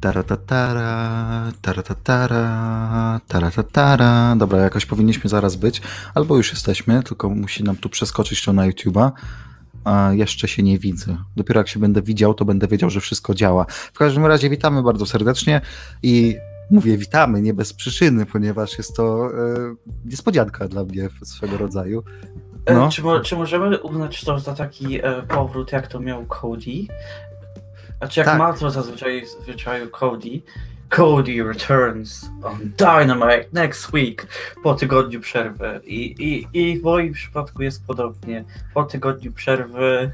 [0.00, 4.36] Taratatara, taratatara, taratatara.
[4.36, 5.82] Dobra, jakoś powinniśmy zaraz być,
[6.14, 9.10] albo już jesteśmy, tylko musi nam tu przeskoczyć to na YouTube'a.
[9.84, 11.16] A jeszcze się nie widzę.
[11.36, 13.66] Dopiero jak się będę widział, to będę wiedział, że wszystko działa.
[13.68, 15.60] W każdym razie witamy bardzo serdecznie
[16.02, 16.36] i
[16.70, 22.02] mówię witamy, nie bez przyczyny, ponieważ jest to e, niespodzianka dla mnie swego rodzaju.
[22.66, 22.88] E, No.
[22.88, 26.86] Czy, czy możemy uznać to za taki e, powrót, jak to miał Cody?
[28.00, 28.38] Znaczy jak Tak.
[28.38, 30.42] ma to zazwyczaj w zwyczaju Cody.
[30.96, 34.26] Cody returns on Dynamite next week
[34.62, 35.80] po tygodniu przerwy.
[35.84, 38.44] I, i, I w moim przypadku jest podobnie.
[38.74, 40.10] Po tygodniu przerwy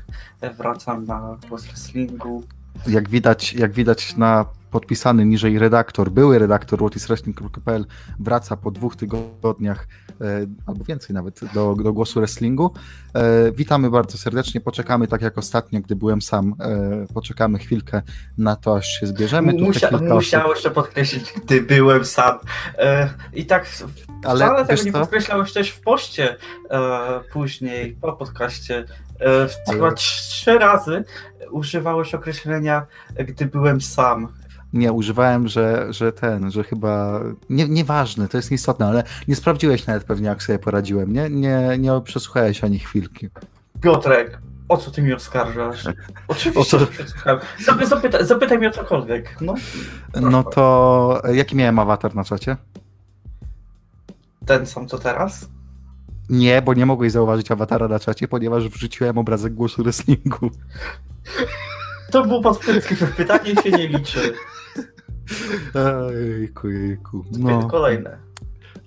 [0.58, 2.44] wracam na głos wrestlingu.
[2.86, 4.44] jak widać, jak widać na
[4.76, 7.86] podpisany niżej redaktor, były redaktor whatiswrestling.pl
[8.18, 9.88] wraca po dwóch tygodniach,
[10.20, 12.74] e, albo więcej nawet, do, do głosu wrestlingu.
[13.14, 18.02] E, witamy bardzo serdecznie, poczekamy tak jak ostatnio, gdy byłem sam, e, poczekamy chwilkę
[18.38, 19.52] na to, aż się zbierzemy.
[19.52, 22.38] Musia, musiałeś to podkreślić, gdy byłem sam.
[23.34, 23.66] I tak
[24.24, 26.36] Ale wcale tego nie podkreślałeś też w poście
[27.32, 28.84] później, po podcaście.
[29.20, 31.04] Ale- Chyba trz- trzy razy
[31.50, 32.86] używałeś określenia,
[33.18, 34.28] gdy byłem sam.
[34.72, 37.20] Nie, używałem, że, że ten, że chyba.
[37.50, 41.12] Nie, nieważne, to jest nieistotne, ale nie sprawdziłeś nawet pewnie, jak sobie poradziłem.
[41.12, 43.28] Nie, nie, nie przesłuchałeś ani chwilki.
[43.80, 45.84] Piotrek, o co ty mi oskarżasz?
[46.28, 47.40] Oczywiście, O co- że przesłuchałem.
[47.64, 49.36] Zapy, zapytaj, zapytaj mnie o cokolwiek.
[49.40, 49.54] No,
[50.20, 52.56] No to jaki miałem awatar na czacie?
[54.46, 55.48] ten sam co teraz?
[56.28, 60.50] Nie, bo nie mogłeś zauważyć awatara na czacie, ponieważ wrzuciłem obrazek głosu wrestlingu.
[62.10, 64.34] To było podchwytliwe pytanie się nie liczy.
[66.40, 67.24] Ejku, jejku.
[67.38, 67.68] No.
[67.68, 68.18] Kolejne.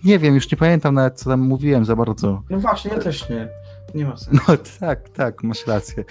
[0.04, 2.44] nie wiem, już nie pamiętam nawet, co tam mówiłem za bardzo.
[2.50, 3.48] No właśnie, ja też nie.
[3.95, 4.44] Nie ma sensu.
[4.48, 6.04] No tak, tak, masz rację.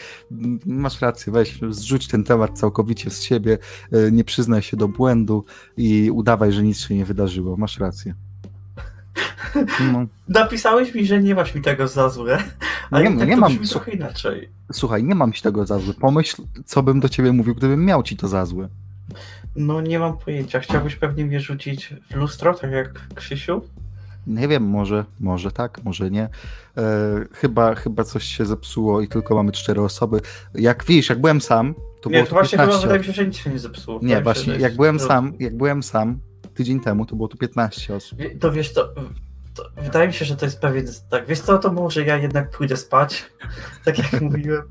[0.66, 3.58] Masz rację, weź, zrzuć ten temat całkowicie z siebie,
[3.92, 5.44] e, nie przyznaj się do błędu
[5.76, 7.56] i udawaj, że nic się nie wydarzyło.
[7.56, 8.14] Masz rację.
[9.92, 10.06] No.
[10.28, 12.38] Napisałeś mi, że nie masz mi tego za złe.
[12.90, 13.58] A Nie, tak nie mam.
[13.58, 14.48] trochę inaczej.
[14.72, 15.94] Słuchaj, nie mam ci tego za złe.
[15.94, 18.68] Pomyśl, co bym do ciebie mówił, gdybym miał ci to za złe.
[19.56, 20.60] No nie mam pojęcia.
[20.60, 23.62] Chciałbyś pewnie mnie rzucić w lustro, tak jak Krzysiu?
[24.26, 26.22] Nie wiem, może, może tak, może nie.
[26.22, 26.30] E,
[27.32, 30.20] chyba, chyba coś się zepsuło i tylko mamy cztery osoby.
[30.54, 33.12] Jak widzisz, jak byłem sam, to nie, było to właśnie 15 chyba wydaje mi się,
[33.12, 34.00] że nic się nie zepsuło.
[34.02, 36.18] Nie, właśnie, jak byłem sam, jak byłem sam
[36.54, 38.18] tydzień temu, to było tu 15 osób.
[38.40, 38.88] To wiesz co,
[39.54, 41.26] to wydaje mi się, że to jest pewien tak.
[41.26, 43.26] Wiesz co, to może ja jednak pójdę spać,
[43.84, 44.62] tak jak mówiłem.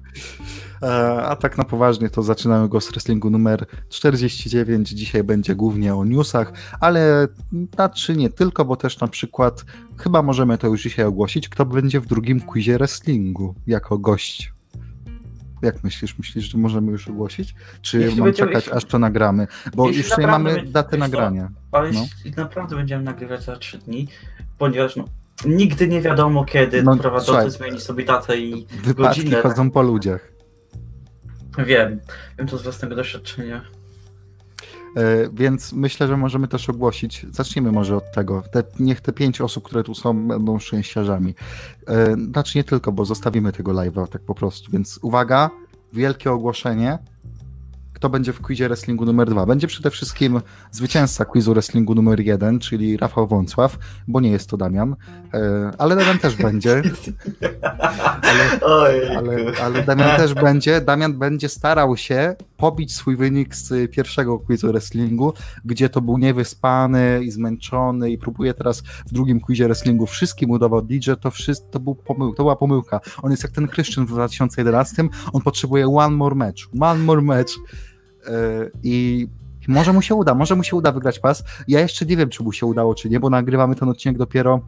[0.84, 4.90] E, A tak na poważnie to zaczynamy go z wrestlingu numer 49.
[4.90, 7.28] Dzisiaj będzie głównie o newsach, ale
[7.76, 9.66] znaczy nie tylko, bo też na przykład
[9.98, 14.54] chyba możemy to już dzisiaj ogłosić, kto będzie w drugim quizie wrestlingu jako gość.
[15.62, 16.18] Jak myślisz?
[16.18, 17.56] Myślisz, że możemy już ogłosić?
[17.82, 19.48] Czy Jeśli mam czekać, jeśli- aż to nagramy?
[19.76, 20.98] Bo już naprawdę mamy będzie- co?
[20.98, 21.50] nagrania.
[21.72, 22.00] Ale No.
[22.02, 24.08] jeśli naprawdę będziemy nagrywać za trzy dni,
[24.58, 25.06] ponieważ no,
[25.46, 27.52] nigdy nie wiadomo kiedy No, prowadzący słuchaj.
[27.52, 29.42] zmieni sobie datę i Wypadki godzinę.
[29.42, 30.32] chodzą po ludziach.
[31.58, 32.00] Wiem,
[32.38, 33.62] wiem to z własnego doświadczenia.
[34.96, 37.26] E, Więc myślę, że możemy też ogłosić.
[37.32, 38.44] Zacznijmy może od tego.
[38.52, 41.36] Te, niech te pięć osób, które tu są, będą szczęściarzami.
[41.88, 44.72] E, Znaczy nie tylko, bo zostawimy tego live'a tak po prostu.
[44.72, 45.50] Więc uwaga,
[45.94, 46.98] wielkie ogłoszenie.
[47.98, 49.46] Kto będzie w quizie wrestlingu numer dwa?
[49.46, 50.42] Będzie przede wszystkim
[50.72, 53.78] zwycięzca quizu wrestlingu numer jeden, czyli Rafał Wącław,
[54.08, 54.96] bo nie jest to Damian.
[55.34, 56.82] E, Ale Damian też będzie.
[58.62, 60.82] Ale ale, ale Damian też będzie.
[60.82, 65.34] Damian będzie starał się pobić swój wynik z pierwszego quizu wrestlingu,
[65.66, 71.04] gdzie to był niewyspany i zmęczony i próbuje teraz w drugim quizie wrestlingu wszystkim udowodnić,
[71.04, 73.00] że to wszystko to, był pomył, to była pomyłka.
[73.22, 75.04] On jest jak ten Christian w 2011,
[75.34, 77.52] on potrzebuje one more match, one more match
[78.84, 79.28] i
[79.68, 81.44] może mu się uda, może mu się uda wygrać pas.
[81.68, 84.62] Ja jeszcze nie wiem, czy mu się udało, czy nie, bo nagrywamy ten odcinek dopiero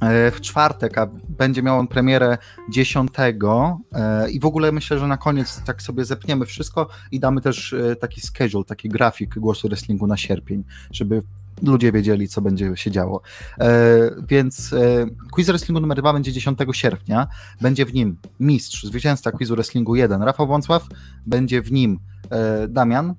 [0.00, 2.38] e, w czwartek, a będzie miał on premierę
[2.70, 7.40] 10 e, i w ogóle myślę, że na koniec tak sobie zepniemy wszystko i damy
[7.40, 11.22] też e, taki schedule, taki grafik głosu wrestlingu na sierpień, żeby
[11.62, 13.22] ludzie wiedzieli, co będzie się działo.
[14.28, 14.74] Więc
[15.32, 17.26] quiz wrestlingu numer 2 będzie 10 sierpnia,
[17.60, 20.86] będzie w nim mistrz, zwycięzca quizu wrestlingu 1 Rafał Wącław,
[21.26, 21.98] będzie w nim
[22.68, 23.14] Damian,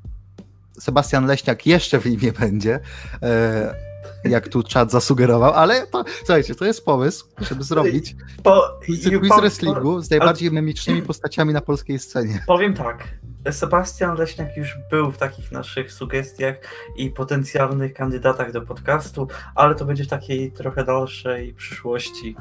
[0.80, 2.80] Sebastian Leśniak jeszcze w nim nie będzie,
[3.22, 3.76] e,
[4.24, 9.10] jak tu czat zasugerował, ale to, słuchajcie, to jest pomysł, żeby zrobić Po, quiz,
[9.40, 12.44] wrestlingu z najbardziej memicznymi postaciami na polskiej scenie.
[12.48, 13.08] Powiem tak.
[13.52, 16.56] Sebastian Leśniak już był w takich naszych sugestiach
[16.96, 22.36] i potencjalnych kandydatach do podcastu, ale to będzie w takiej trochę dalszej przyszłości.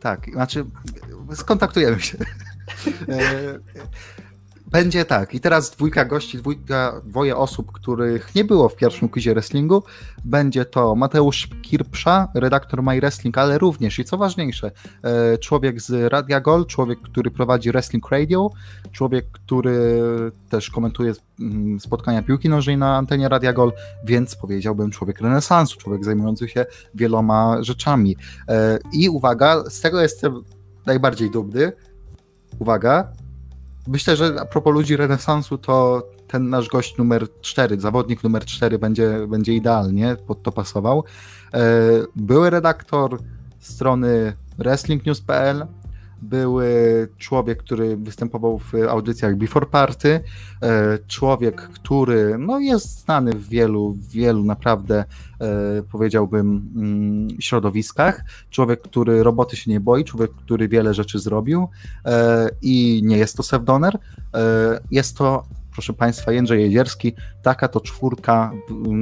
[0.00, 0.64] Tak, znaczy
[1.34, 2.18] skontaktujemy się.
[4.72, 5.34] Będzie tak.
[5.34, 9.82] I teraz dwójka gości, dwójka, dwoje osób, których nie było w pierwszym quizie wrestlingu.
[10.24, 14.70] Będzie to Mateusz Kirpsza, redaktor My Wrestling, ale również i co ważniejsze,
[15.02, 18.50] e, człowiek z Radia Gold, człowiek, który prowadzi Wrestling Radio,
[18.92, 20.02] człowiek, który
[20.48, 26.04] też komentuje mm, spotkania piłki nożnej na antenie Radia Gold, więc powiedziałbym człowiek renesansu, człowiek
[26.04, 28.16] zajmujący się wieloma rzeczami.
[28.48, 30.42] E, I uwaga, z tego jestem
[30.86, 31.72] najbardziej dumny.
[32.58, 33.12] Uwaga,
[33.86, 38.78] Myślę, że a propos ludzi renesansu, to ten nasz gość numer 4, zawodnik numer 4
[38.78, 41.04] będzie, będzie idealnie pod to pasował.
[41.54, 41.60] E,
[42.16, 43.18] były redaktor
[43.60, 45.66] strony wrestlingnews.pl,
[46.22, 50.20] były człowiek, który występował w audycjach Before Party,
[50.62, 55.04] e, człowiek, który no, jest znany w wielu, wielu naprawdę
[55.40, 61.68] e, powiedziałbym mm, środowiskach, człowiek, który roboty się nie boi, człowiek, który wiele rzeczy zrobił
[62.04, 63.98] e, i nie jest to Sevdoner,
[64.90, 67.12] jest to proszę Państwa, Jędrzej Jedzierski.
[67.42, 68.52] Taka to czwórka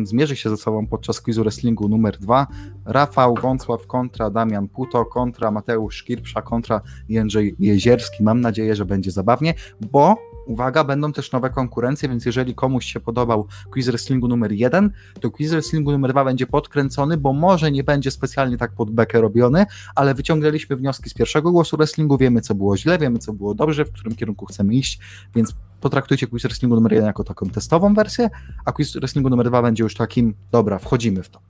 [0.02, 2.46] zmierzy się ze sobą podczas quizu wrestlingu numer dwa.
[2.84, 8.22] Rafał Wącław kontra Damian Puto, kontra Mateusz Kirpsza, kontra Jędrzej Jezierski.
[8.22, 9.54] Mam nadzieję, że będzie zabawnie,
[9.92, 10.16] bo
[10.50, 15.30] uwaga, będą też nowe konkurencje, więc jeżeli komuś się podobał quiz wrestlingu numer jeden, to
[15.30, 19.66] quiz wrestlingu numer dwa będzie podkręcony, bo może nie będzie specjalnie tak pod bekę robiony,
[19.94, 23.84] ale wyciągnęliśmy wnioski z pierwszego głosu wrestlingu, wiemy co było źle, wiemy co było dobrze,
[23.84, 25.00] w którym kierunku chcemy iść,
[25.34, 28.30] więc potraktujcie quiz wrestlingu numer jeden jako taką testową wersję,
[28.64, 31.40] a quiz wrestlingu numer dwa będzie już takim, dobra, wchodzimy w to.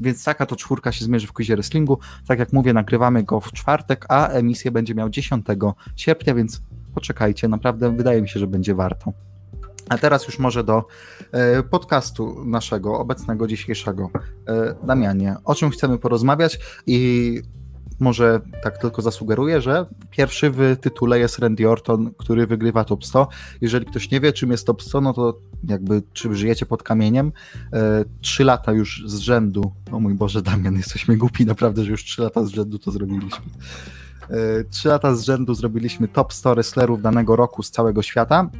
[0.00, 1.98] Więc taka to czwórka się zmierzy w quizie wrestlingu.
[2.26, 5.46] Tak jak mówię, nagrywamy go w czwartek, a emisję będzie miał 10
[5.96, 6.62] sierpnia, więc
[6.94, 9.12] poczekajcie, naprawdę wydaje mi się, że będzie warto.
[9.88, 10.84] A teraz już może do
[11.32, 14.10] e, podcastu naszego, obecnego, dzisiejszego.
[14.48, 17.40] E, Damianie, o czym chcemy porozmawiać i
[18.00, 23.28] może tak tylko zasugeruję, że pierwszy w tytule jest Randy Orton, który wygrywa top 100.
[23.60, 25.38] Jeżeli ktoś nie wie, czym jest top 100, no to
[25.68, 27.32] jakby czy żyjecie pod kamieniem.
[27.72, 32.04] E, trzy lata już z rzędu, o mój Boże, Damian, jesteśmy głupi, naprawdę, że już
[32.04, 33.44] trzy lata z rzędu to zrobiliśmy.
[34.30, 38.50] E, trzy lata z rzędu zrobiliśmy top 100 wrestlerów danego roku z całego świata.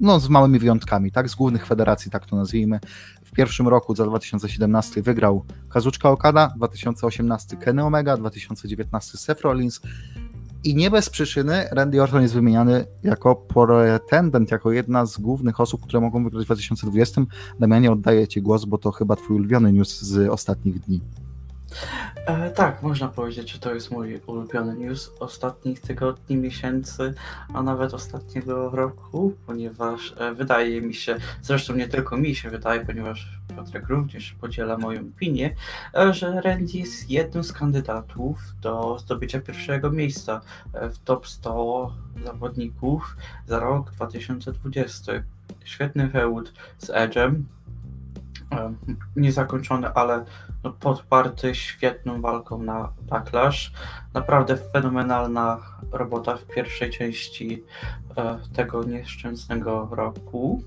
[0.00, 1.28] No, z małymi wyjątkami, tak?
[1.28, 2.80] Z głównych federacji, tak to nazwijmy.
[3.24, 9.80] W pierwszym roku, za 2017, wygrał Kazuczka Okada, 2018 Kenny Omega, 2019 Seth Rollins.
[10.64, 15.82] I nie bez przyczyny Randy Orton jest wymieniany jako pretendent, jako jedna z głównych osób,
[15.82, 17.22] które mogą wygrać w 2020.
[17.60, 21.00] Damianie, oddaję Ci głos, bo to chyba Twój ulubiony news z ostatnich dni.
[22.26, 27.14] E, tak, można powiedzieć, że to jest mój ulubiony news ostatnich tygodni, miesięcy,
[27.54, 32.86] a nawet ostatniego roku, ponieważ e, wydaje mi się, zresztą nie tylko mi się wydaje,
[32.86, 35.54] ponieważ Piotrek również podziela moją opinię,
[35.94, 40.40] e, że Randy jest jednym z kandydatów do zdobycia pierwszego miejsca
[40.72, 41.92] e, w top 100
[42.24, 43.16] zawodników
[43.46, 45.12] za rok 2020.
[45.64, 47.42] Świetny feud z Edge'em,
[49.16, 50.24] niezakończony, ale
[50.64, 53.72] no podparty świetną walką na Backlash.
[54.14, 55.58] Naprawdę fenomenalna
[55.92, 57.62] robota w pierwszej części
[58.16, 60.62] e, tego nieszczęsnego roku.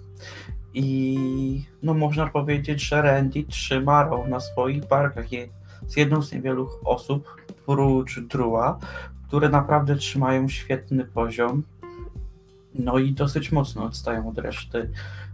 [0.73, 5.31] I no można powiedzieć, że Randy trzyma na swoich barkach.
[5.31, 7.35] Jest jedną z niewielu osób,
[7.65, 8.79] prócz Drua,
[9.27, 11.63] które naprawdę trzymają świetny poziom.
[12.75, 14.89] No i dosyć mocno odstają od reszty.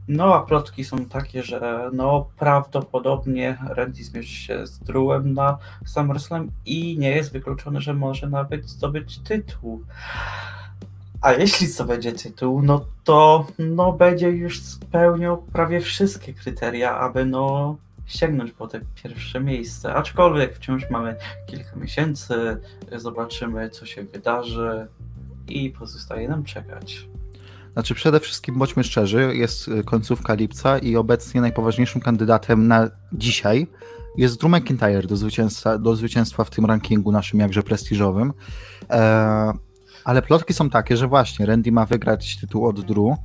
[0.09, 6.51] No a plotki są takie, że no prawdopodobnie Randy zmierzy się z Drewem na SummerSlam
[6.65, 9.83] i nie jest wykluczone, że może nawet zdobyć tytuł.
[11.21, 17.75] A jeśli zdobędzie tytuł, no to no będzie już spełniał prawie wszystkie kryteria, aby no
[18.05, 19.93] sięgnąć po te pierwsze miejsce.
[19.93, 21.15] Aczkolwiek wciąż mamy
[21.47, 22.57] kilka miesięcy,
[22.95, 24.87] zobaczymy co się wydarzy
[25.47, 27.08] i pozostaje nam czekać.
[27.79, 33.67] Znaczy przede wszystkim bądźmy szczerzy, jest y, końcówka lipca i obecnie najpoważniejszym kandydatem na dzisiaj
[34.17, 38.33] jest Drew McIntyre do zwycięstwa, do zwycięstwa w tym rankingu naszym jakże prestiżowym.
[38.89, 39.53] E,
[40.03, 43.17] ale plotki są takie, że właśnie Randy ma wygrać tytuł od Drew,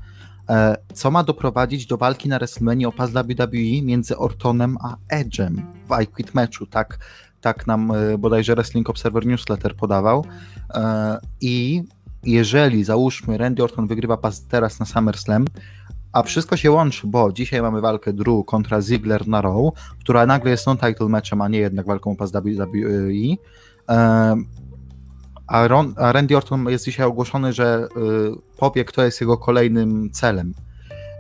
[0.50, 5.62] e, co ma doprowadzić do walki na WrestleMania o pas WWE między Ortonem a Edge'em
[5.88, 6.98] w I Quit meczu, tak,
[7.40, 10.24] tak nam e, bodajże Wrestling Observer Newsletter podawał.
[10.74, 11.82] E, I
[12.26, 15.44] jeżeli załóżmy Randy Orton wygrywa pas teraz na SummerSlam,
[16.12, 20.50] a wszystko się łączy, bo dzisiaj mamy walkę Drew kontra Ziggler na Raw, która nagle
[20.50, 23.36] jest non-title matchem, a nie jednak walką o pas WWE.
[25.46, 30.10] A, Ron, a Randy Orton jest dzisiaj ogłoszony, że y, powie, kto jest jego kolejnym
[30.10, 30.54] celem.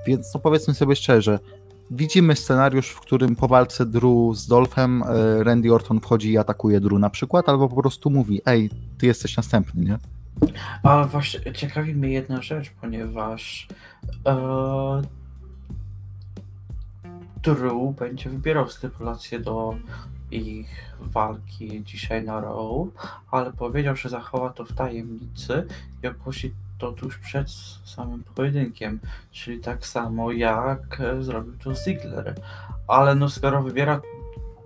[0.06, 1.38] Więc no powiedzmy sobie szczerze,
[1.90, 6.80] widzimy scenariusz, w którym po walce Drew z Dolphem y, Randy Orton wchodzi i atakuje
[6.80, 9.98] Drew na przykład, albo po prostu mówi, ej, ty jesteś następny, nie?
[10.82, 13.68] A właśnie ciekawi mnie jedna rzecz, ponieważ
[14.26, 15.02] e,
[17.42, 19.74] Drew będzie wybierał stypulację do
[20.30, 22.88] ich walki dzisiaj na Raw,
[23.30, 25.66] ale powiedział, że zachowa to w tajemnicy
[26.02, 27.50] i ogłosi to tuż przed
[27.84, 29.00] samym pojedynkiem,
[29.32, 32.34] czyli tak samo jak e, zrobił to Ziggler.
[32.88, 34.00] Ale no skoro wybiera,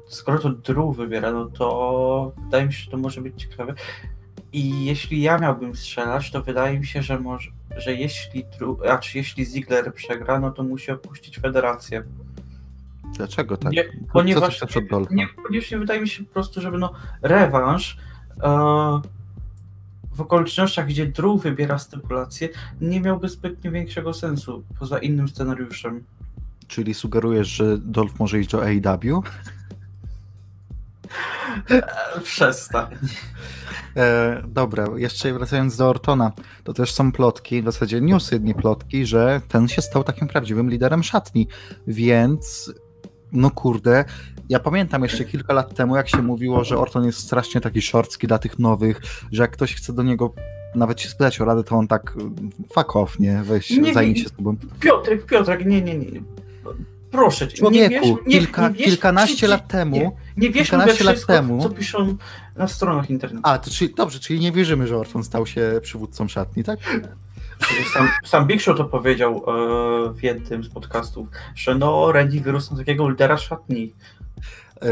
[0.08, 3.74] skoro to Drew wybiera, no to wydaje mi się, że to może być ciekawe.
[4.52, 8.44] I jeśli ja miałbym strzelać, to wydaje mi się, że może, że jeśli,
[8.90, 12.04] a czy jeśli Ziggler przegra, no to musi opuścić federację.
[13.16, 13.72] Dlaczego tak?
[13.72, 15.14] Nie, ponieważ Dolpha?
[15.14, 17.98] niekoniecznie wydaje mi się po prostu, żeby no rewanż
[18.42, 18.48] e,
[20.12, 22.48] w okolicznościach, gdzie Drew wybiera stypulację,
[22.80, 26.04] nie miałby zbytnio większego sensu poza innym scenariuszem.
[26.68, 29.22] Czyli sugerujesz, że Dolph może iść do AEW?
[32.24, 32.96] Przestań.
[33.96, 36.32] E, dobra, jeszcze wracając do Ortona,
[36.64, 40.70] to też są plotki, w zasadzie newsy, nie plotki, że ten się stał takim prawdziwym
[40.70, 41.48] liderem szatni,
[41.86, 42.72] więc
[43.32, 44.04] no kurde,
[44.48, 48.26] ja pamiętam jeszcze kilka lat temu, jak się mówiło, że Orton jest strasznie taki szorstki
[48.26, 49.00] dla tych nowych,
[49.32, 50.32] że jak ktoś chce do niego
[50.74, 52.14] nawet się spytać o radę, to on tak
[52.72, 54.56] fuck off, nie, weź, Nie, zajmij się z tobą.
[54.80, 56.20] Piotrek, Piotrek, nie, nie, nie.
[57.10, 60.50] Proszę cię, Człowieku, nie wierz, nie, kilka, nie wierz, kilkanaście nie, lat temu, Nie, nie
[60.50, 62.16] wierz we kilkanaście lat wszystko, temu- co piszą
[62.56, 63.54] na stronach internetowych.
[63.54, 66.78] a, to czyli, dobrze, czyli nie wierzymy, że Orton stał się przywódcą szatni, tak?
[67.94, 72.72] Sam, sam Big Show to powiedział e, w jednym z podcastów, że no Randy wyrósł
[72.72, 73.92] na takiego lidera szatni.
[74.82, 74.88] E,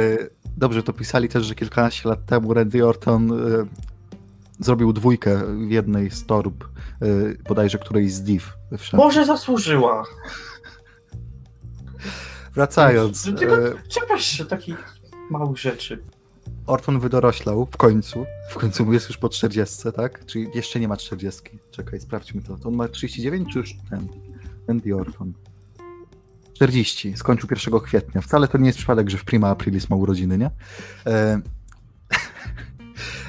[0.56, 3.66] Dobrze, to pisali też, że kilkanaście lat temu Randy Orton e,
[4.60, 7.06] zrobił dwójkę w jednej z torb, e,
[7.48, 8.44] bodajże którejś z div.
[8.92, 10.04] Może zasłużyła.
[12.56, 14.76] Wracając, Tylko e, czepiasz się takich
[15.30, 16.02] małych rzeczy.
[16.66, 18.26] Orton wydoroślał w końcu.
[18.50, 20.26] W końcu jest już po 40, tak?
[20.26, 21.40] Czyli jeszcze nie ma 40.
[21.70, 22.56] Czekaj, sprawdźmy to.
[22.56, 24.08] To on ma 39 czy już ten?
[24.68, 25.32] Randy Orton.
[26.52, 27.16] 40.
[27.16, 28.20] Skończył 1 kwietnia.
[28.20, 30.50] Wcale to nie jest przypadek, że w Prima Aprilis ma urodziny, nie?
[31.06, 31.12] E,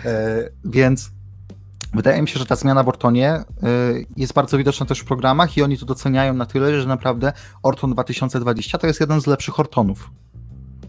[0.05, 1.11] e, więc
[1.93, 3.45] wydaje mi się, że ta zmiana w Ortonie e,
[4.17, 7.91] jest bardzo widoczna też w programach i oni to doceniają na tyle, że naprawdę Orton
[7.93, 10.09] 2020 to jest jeden z lepszych Ortonów.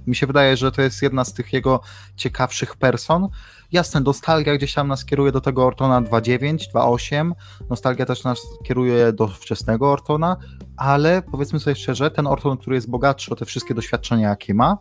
[0.06, 1.80] Mi się wydaje, że to jest jedna z tych jego
[2.16, 3.28] ciekawszych person.
[3.72, 7.32] Jasne, nostalgia gdzieś tam nas kieruje do tego Ortona 2.9, 2.8.
[7.70, 10.36] Nostalgia też nas kieruje do wczesnego Ortona,
[10.76, 14.78] ale powiedzmy sobie szczerze, ten Orton, który jest bogatszy o te wszystkie doświadczenia, jakie ma,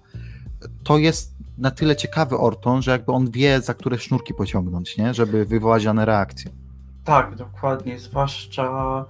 [0.83, 5.13] to jest na tyle ciekawy Orton, że jakby on wie, za które sznurki pociągnąć, nie?
[5.13, 6.51] żeby wywołać dane reakcje.
[7.03, 7.99] Tak, dokładnie.
[7.99, 9.05] Zwłaszcza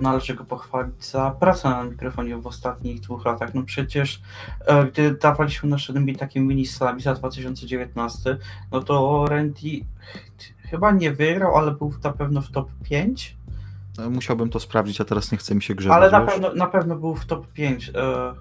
[0.00, 3.54] należy go pochwalić za pracę na mikrofonie w ostatnich dwóch latach.
[3.54, 4.22] No przecież
[4.66, 8.38] e, gdy dawaliśmy na Shadowbee takie mini slami za 2019,
[8.72, 9.80] no to Randy
[10.38, 13.36] ch- chyba nie wygrał, ale był na pewno w top 5.
[14.10, 15.96] Musiałbym to sprawdzić, a teraz nie chce mi się grzebać.
[15.96, 18.34] Ale na pewno, na pewno był w top 5 e,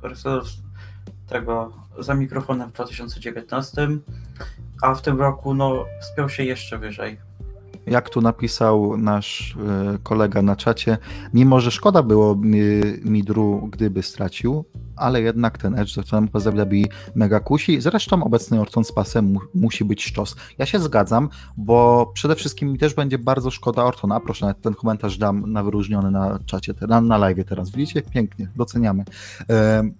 [1.27, 3.87] tego za mikrofonem w 2019,
[4.81, 7.17] a w tym roku no spiął się jeszcze wyżej.
[7.87, 10.97] jak tu napisał nasz e, kolega na czacie,
[11.33, 12.61] mimo że szkoda było mi,
[13.05, 16.81] mi Drew, gdyby stracił, ale jednak ten Edge za którym WWE
[17.15, 17.81] mega kusi.
[17.81, 20.35] Zresztą obecny Orton z pasem mu, musi być sztos.
[20.57, 24.19] Ja się zgadzam, bo przede wszystkim mi też będzie bardzo szkoda Ortona.
[24.19, 27.71] Proszę, nawet ten komentarz dam na wyróżniony na czacie, na, na live teraz.
[27.71, 28.01] Widzicie?
[28.01, 29.03] Pięknie, doceniamy.
[29.47, 29.93] Em,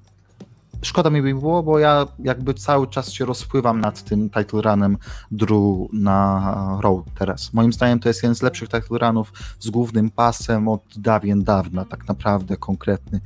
[0.84, 4.98] Szkoda mi by było, bo ja jakby cały czas się rozpływam nad tym title runem
[5.32, 7.54] Drew na Raw teraz.
[7.54, 11.86] Moim zdaniem to jest jeden z lepszych title runów z głównym pasem od dawien dawna,
[11.86, 13.22] tak naprawdę konkretny.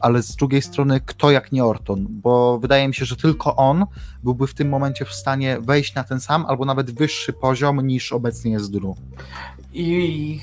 [0.00, 2.06] Ale z drugiej strony, kto jak nie Orton?
[2.10, 3.86] Bo wydaje mi się, że tylko on
[4.22, 8.12] byłby w tym momencie w stanie wejść na ten sam albo nawet wyższy poziom niż
[8.12, 8.96] obecnie jest Drew.
[9.72, 10.40] I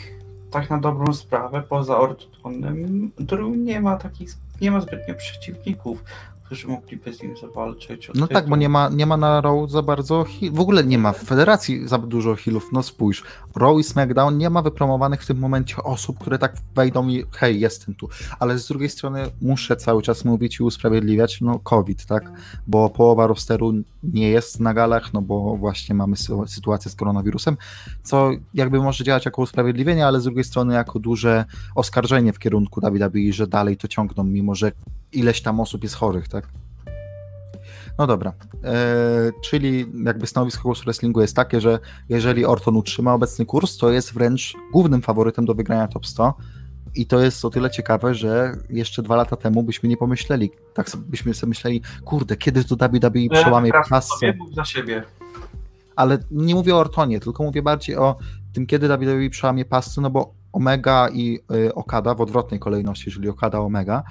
[0.51, 4.29] tak na dobrą sprawę, poza Ortonem, Drew nie ma takich,
[4.61, 6.03] nie ma zbytnio przeciwników,
[6.51, 8.11] którzy mogliby z nim zawalczyć.
[8.15, 11.13] No tak, bo nie ma, nie ma na Raw za bardzo, w ogóle nie ma
[11.13, 13.23] w federacji za dużo healów, no spójrz,
[13.55, 17.59] Raw i SmackDown nie ma wypromowanych w tym momencie osób, które tak wejdą i hej,
[17.59, 22.31] jestem tu, ale z drugiej strony muszę cały czas mówić i usprawiedliwiać, no COVID, tak,
[22.67, 27.57] bo połowa rosteru nie jest na galach, no bo właśnie mamy sy- sytuację z koronawirusem,
[28.03, 32.81] co jakby może działać jako usprawiedliwienie, ale z drugiej strony jako duże oskarżenie w kierunku
[32.81, 34.71] WWE, że dalej to ciągną, mimo że
[35.13, 36.47] ileś tam osób jest chorych, tak?
[37.97, 43.45] No dobra, e, czyli jakby stanowisko głosu wrestlingu jest takie, że jeżeli Orton utrzyma obecny
[43.45, 46.33] kurs, to jest wręcz głównym faworytem do wygrania top 100
[46.95, 50.91] i to jest o tyle ciekawe, że jeszcze dwa lata temu byśmy nie pomyśleli, tak
[50.97, 53.71] byśmy sobie myśleli, kurde, kiedy to WWE przełamie
[54.37, 55.03] mów za siebie.
[55.95, 58.15] ale nie mówię o Ortonie, tylko mówię bardziej o
[58.53, 63.29] tym kiedy WWE przełamie pasy, no bo Omega i y, Okada w odwrotnej kolejności, czyli
[63.29, 64.03] Okada Omega,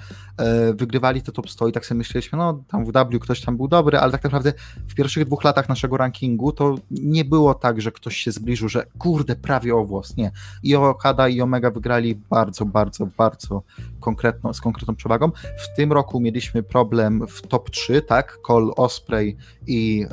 [0.69, 3.57] y, wygrywali te top 100 i tak sobie myśleliśmy, no tam w W ktoś tam
[3.57, 4.53] był dobry, ale tak naprawdę
[4.87, 8.85] w pierwszych dwóch latach naszego rankingu to nie było tak, że ktoś się zbliżył, że
[8.97, 10.31] kurde, prawie o włos, nie.
[10.63, 13.63] I Okada i Omega wygrali bardzo, bardzo, bardzo
[13.99, 15.31] konkretną, z konkretną przewagą.
[15.57, 20.05] W tym roku mieliśmy problem w top 3, tak, Cole Osprey i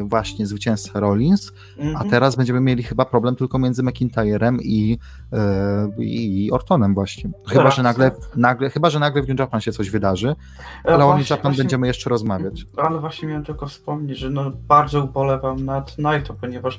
[0.00, 1.96] y, właśnie zwycięzca Rollins, Mhm.
[1.96, 4.98] a teraz będziemy mieli chyba problem tylko między McIntyrem i,
[5.32, 7.30] e, i Ortonem właśnie.
[7.48, 7.72] Chyba, Tak.
[7.72, 10.36] że nagle, nagle, chyba, że nagle w New Japan się coś wydarzy,
[10.84, 12.66] ale o New Właśnie- Japan właśnie- będziemy jeszcze rozmawiać.
[12.76, 16.78] Ale właśnie miałem tylko wspomnieć, że no bardzo ubolewam nad Naito, ponieważ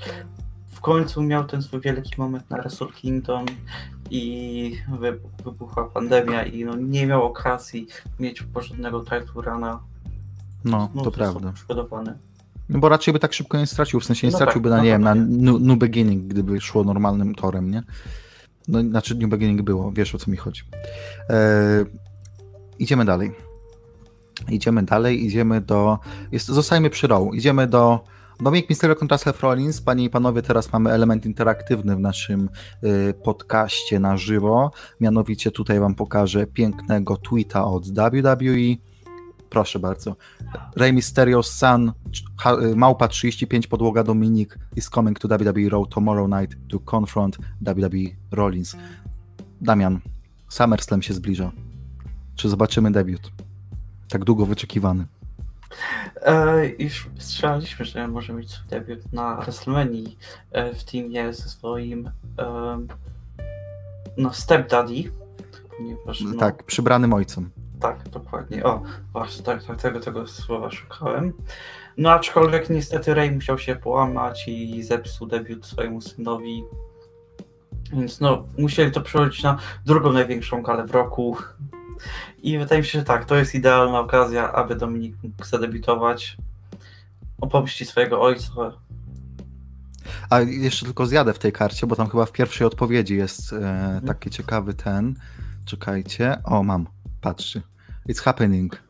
[0.67, 3.45] w końcu miał ten swój wielki moment na Wrestle Kingdom
[4.09, 7.87] i wy, wybuchła pandemia i no nie miał okazji
[8.19, 9.79] mieć porządnego title runa.
[10.65, 11.51] No, to prawda.
[11.51, 12.17] Przygodowany.
[12.69, 14.83] No bo raczej by tak szybko nie stracił, w sensie nie No straciłby tak, na,
[14.83, 17.83] nie wiem, na no new, new Beginning, gdyby szło normalnym torem, nie?
[18.67, 20.61] No, znaczy New Beginning było, wiesz o co mi chodzi.
[21.29, 21.85] E,
[22.79, 23.31] idziemy dalej.
[24.49, 25.99] Idziemy dalej, idziemy do...
[26.31, 27.33] Jest, zostajmy przy Raw.
[27.33, 27.99] Idziemy do
[28.39, 29.81] Dominik Mysterio kontra Seth Rollins.
[29.81, 32.49] Panie i panowie, teraz mamy element interaktywny w naszym
[32.83, 34.71] y, podcaście na żywo.
[34.99, 38.92] Mianowicie tutaj wam pokażę pięknego tweeta od WWE.
[39.53, 40.15] Proszę bardzo.
[40.75, 41.91] Rey Mysterio's son,
[42.37, 47.37] ha, y, Małpa 35, podłoga Dominik is coming to WWE Raw tomorrow night to confront
[47.61, 48.75] WWE Rollins.
[49.61, 49.99] Damian,
[50.49, 51.51] SummerSlam się zbliża.
[52.35, 53.31] Czy zobaczymy debiut?
[54.09, 55.05] Tak długo wyczekiwany.
[56.21, 60.09] E, już strzelaliśmy, że może mieć swój debiut na WrestleMania
[60.51, 62.87] e, w teamie ze swoim e,
[64.17, 65.11] no stepdaddy,
[65.77, 67.49] ponieważ no, Tak, przybranym ojcem.
[67.83, 68.63] Tak, dokładnie.
[68.63, 68.81] O,
[69.13, 71.33] właśnie, tak, tak tego, tego słowa szukałem.
[71.97, 76.63] No aczkolwiek niestety Ray musiał się połamać i zepsuł debiut swojemu synowi.
[77.93, 81.37] Więc no, musieli to przełożyć na drugą największą galę w roku.
[82.43, 86.37] I wydaje mi się, że tak, to jest idealna okazja, aby Dominik mógł zadebiutować.
[87.41, 88.51] Opomści swojego ojca.
[90.29, 94.01] A jeszcze tylko zjadę w tej karcie, bo tam chyba w pierwszej odpowiedzi jest e,
[94.07, 95.15] taki ciekawy ten.
[95.65, 96.37] Czekajcie.
[96.43, 96.87] O, mam.
[97.21, 97.72] Patrzcie.
[98.09, 98.83] It's happening.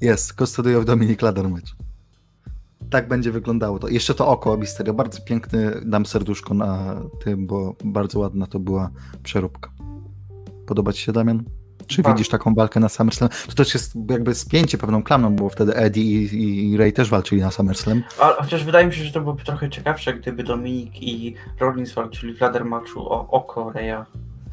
[0.00, 0.32] Jest.
[0.32, 1.72] Custody of Dominic Ladder match.
[2.90, 3.88] Tak będzie wyglądało to.
[3.88, 4.94] Jeszcze to oko Misterio.
[4.94, 5.80] Bardzo piękny.
[5.84, 8.90] Dam serduszko na tym, bo bardzo ładna to była
[9.22, 9.70] przeróbka.
[10.66, 11.44] Podoba ci się, Damian?
[11.86, 12.16] Czy Bardzo.
[12.16, 13.30] widzisz taką walkę na SummerSlam?
[13.46, 17.40] To też jest jakby spięcie pewną klamną, bo wtedy Eddie i, i Ray też walczyli
[17.40, 18.02] na SummerSlam.
[18.20, 22.34] A, chociaż wydaje mi się, że to byłoby trochę ciekawsze, gdyby Dominik i Rollins walczyli
[22.34, 24.04] w ladder matchu o oko Raya.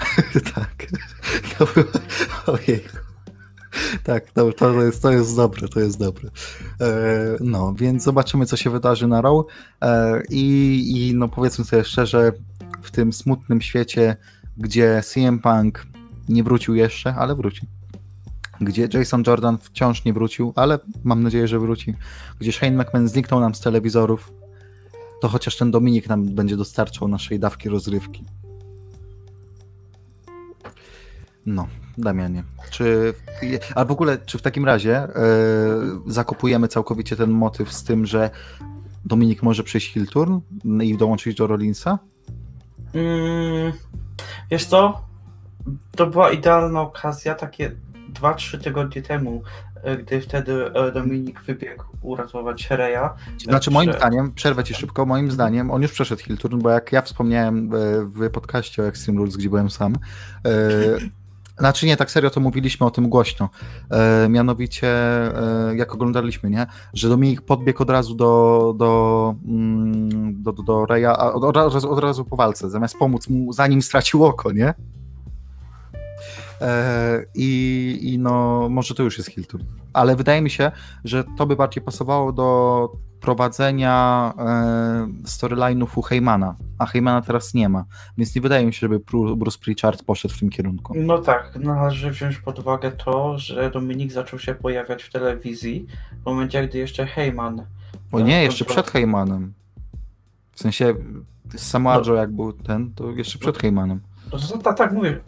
[0.56, 0.88] tak.
[1.58, 1.86] To było...
[2.48, 2.98] Ojejku.
[4.04, 6.30] Tak, to, to, jest, to jest dobre, to jest dobre.
[6.82, 6.90] E,
[7.40, 9.46] no, więc zobaczymy, co się wydarzy na Raw.
[9.82, 12.32] E, i, I no powiedzmy sobie szczerze,
[12.82, 14.18] w tym smutnym świecie,
[14.58, 15.88] gdzie CM Punk
[16.30, 17.68] nie wrócił jeszcze, ale wróci.
[18.62, 21.96] Gdzie Jason Jordan wciąż nie wrócił, ale mam nadzieję, że wróci.
[22.40, 24.34] Gdzie Shane McMahon zniknął nam z telewizorów,
[25.22, 28.26] to chociaż ten Dominik nam będzie dostarczał naszej dawki rozrywki.
[31.46, 33.14] No, Damianie, czy,
[33.76, 35.10] a w ogóle, czy w takim razie e,
[36.08, 38.30] zakopujemy całkowicie ten motyw z tym, że
[39.06, 40.40] Dominik może przyjść heel turn
[40.82, 42.00] i dołączyć do Rollinsa?
[42.94, 43.74] Mm,
[44.52, 45.02] wiesz co?
[45.96, 47.72] To była idealna okazja, takie
[48.14, 49.44] 2-3 tygodnie temu,
[49.84, 53.10] e, gdy wtedy e, Dominik wybiegł uratować Reya.
[53.44, 56.92] Znaczy moim zdaniem, przerwę ci szybko, moim zdaniem on już przeszedł heel turn, bo jak
[56.92, 57.70] ja wspomniałem
[58.06, 59.96] w podcaście o Extreme Rules, gdzie byłem sam,
[61.58, 63.50] znaczy nie, tak serio to mówiliśmy o tym głośno,
[63.90, 70.52] e, mianowicie e, jak oglądaliśmy, nie, że Dominik podbiegł od razu do do, mm, do,
[70.52, 73.82] do, do Reya, a od, od, razu, od razu po walce, zamiast pomóc mu, zanim
[73.82, 74.74] stracił oko, nie?
[76.62, 79.64] E, I, I no, może to już jest heel turn.
[79.94, 80.72] Ale wydaje mi się,
[81.04, 87.70] że to by bardziej pasowało do prowadzenia e, storyline'ów u Heymana, a Heymana teraz nie
[87.70, 87.86] ma,
[88.18, 90.94] więc nie wydaje mi się, żeby Bru- Bruce Pritchard poszedł w tym kierunku.
[90.98, 95.88] No tak, należy wziąć pod uwagę to, że Dominik zaczął się pojawiać w telewizji
[96.22, 97.66] w momencie, gdy jeszcze Heyman.
[98.12, 99.54] O nie, jeszcze kontrol- przed Heymanem.
[100.52, 100.96] W sensie
[101.56, 102.14] Samoa No.
[102.14, 104.02] Jak był ten, to jeszcze przed Heymanem.
[104.34, 105.20] No to, tak, tak, mówię.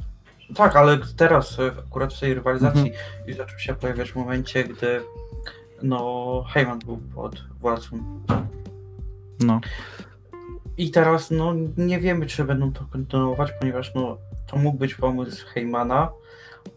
[0.55, 3.27] Tak, ale teraz e, akurat w tej rywalizacji Mhm.
[3.27, 5.01] już zaczął się pojawiać w momencie, gdy
[5.83, 7.97] no Heyman był pod władzą.
[9.39, 9.59] No.
[10.77, 15.45] I teraz no nie wiemy, czy będą to kontynuować, ponieważ no to mógł być pomysł
[15.47, 16.09] Heymana,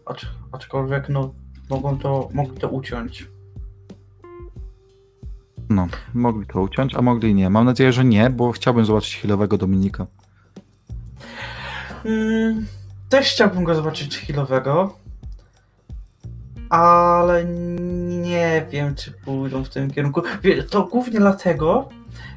[0.05, 1.33] acz, aczkolwiek no
[1.69, 3.27] mogą to, mogli to uciąć.
[5.69, 7.49] No, mogli to uciąć, a mogli nie.
[7.49, 10.07] Mam nadzieję, że nie, bo chciałbym zobaczyć chwilowego Dominika.
[12.05, 12.65] Mm,
[13.09, 14.97] też chciałbym go zobaczyć chwilowego,
[16.69, 20.21] ale nie wiem, czy pójdą w tym kierunku.
[20.69, 21.89] To głównie dlatego,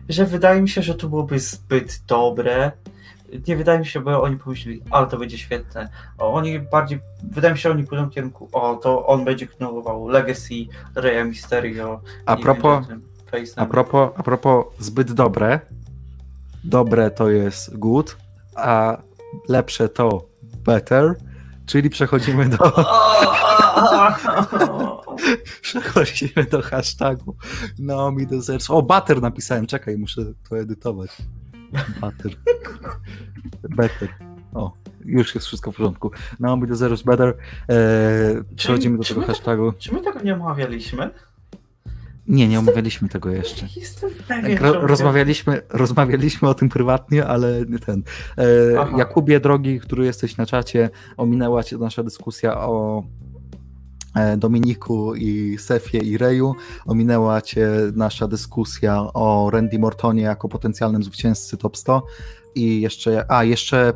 [0.08, 2.72] że wydaje mi się, że to byłoby zbyt dobre.
[3.48, 5.88] Nie wydaje mi się, bo oni pomyśleli, ale to będzie świetne.
[6.18, 10.08] Oni bardziej, wydaje mi się, że oni pójdą w kierunku, o, to on będzie kontynuował
[10.08, 10.54] Legacy,
[10.94, 12.00] Raya Mysterio.
[12.26, 12.86] A propos,
[13.56, 15.60] a propos, a propos zbyt dobre,
[16.64, 18.16] dobre to jest good,
[18.56, 18.96] a
[19.48, 20.29] lepsze to
[20.64, 21.14] better,
[21.66, 22.58] czyli przechodzimy do,
[25.62, 27.36] przechodzimy do hashtagu
[27.78, 28.70] Naomi Deserts.
[28.70, 31.10] O, butter napisałem, czekaj, muszę to edytować.
[32.00, 32.32] Butter.
[33.76, 34.08] Better.
[34.54, 34.72] O,
[35.04, 36.10] już jest wszystko w porządku.
[36.40, 37.36] Naomi Deserts better.
[37.68, 37.76] Eee,
[38.56, 39.72] przechodzimy do tego hashtagu.
[39.78, 41.10] Czy my tego nie omawialiśmy?
[42.30, 43.66] Nie, nie omawialiśmy tego jeszcze.
[43.76, 48.02] Jestem pewien, Ro, że- rozmawialiśmy, rozmawialiśmy o tym prywatnie, ale nie ten.
[48.38, 48.98] E.
[48.98, 53.02] Jakubie, drogi, który jesteś na czacie, ominęła cię nasza dyskusja o
[54.16, 56.54] e, Dominiku i Sefie i Reju.
[56.86, 62.02] Ominęła cię nasza dyskusja o Randy Mortonie jako potencjalnym zwycięzcy top 100.
[62.54, 63.92] I jeszcze, a jeszcze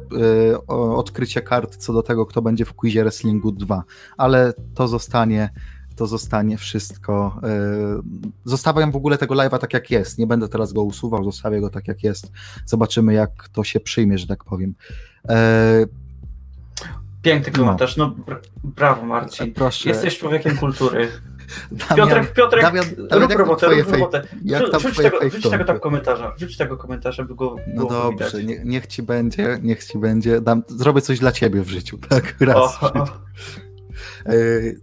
[0.66, 3.82] o- odkrycie kart co do tego, kto będzie w quizie Wrestlingu 2.
[4.16, 5.50] Ale to zostanie
[5.96, 7.40] to zostanie wszystko.
[7.42, 8.02] Yy,
[8.44, 10.18] zostawiam w ogóle tego live'a tak jak jest.
[10.18, 12.32] Nie będę teraz go usuwał, zostawię go tak jak jest.
[12.66, 14.74] Zobaczymy, jak to się przyjmie, że tak powiem.
[15.28, 15.34] Yy,
[17.22, 19.52] Piękny komentarz, no br- brawo Marcin.
[19.54, 19.88] proszę.
[19.88, 21.08] Jesteś człowiekiem kultury.
[21.88, 24.22] Damian, Piotrek, Piotrek, Damian, rób Damian, jak robotę, rób robotę.
[24.44, 28.44] jak tam Rzuć tego, rzuć tego tam komentarza, rzuć tego komentarza, by go No dobrze,
[28.44, 30.40] nie, niech ci będzie, niech ci będzie.
[30.40, 32.34] Dam, zrobię coś dla ciebie w życiu, tak?
[32.40, 32.56] Raz.
[32.82, 33.06] O, o,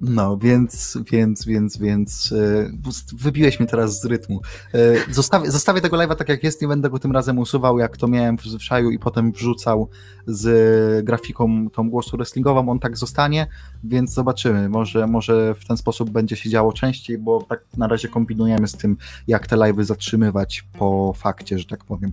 [0.02, 2.72] No, więc, więc, więc, więc yy,
[3.14, 4.42] wybiłeś mnie teraz z rytmu.
[4.74, 7.98] Yy, Zostawię, zostawię tego live'a tak jak jest, nie będę go tym razem usuwał, jak
[7.98, 9.90] to miałem w zwyczaju i potem wrzucał
[10.28, 13.48] z grafiką tą głosu wrestlingową, on tak zostanie,
[13.84, 18.08] więc zobaczymy, może, może w ten sposób będzie się działo częściej, bo tak na razie
[18.08, 22.12] kombinujemy z tym, jak te live'y zatrzymywać po fakcie, że tak powiem.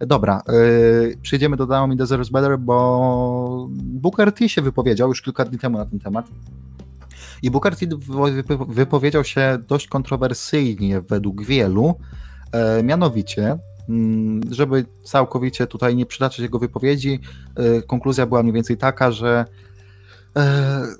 [0.00, 5.44] Dobra, yy, przejdziemy do The Zero is Better, bo Booker T się wypowiedział już kilka
[5.44, 6.26] dni temu na ten temat.
[7.42, 11.94] I Booker T wypo- wypowiedział się dość kontrowersyjnie według wielu,
[12.52, 17.20] e, mianowicie, mm, żeby całkowicie tutaj nie przytaczać jego wypowiedzi,
[17.56, 19.44] e, konkluzja była mniej więcej taka, że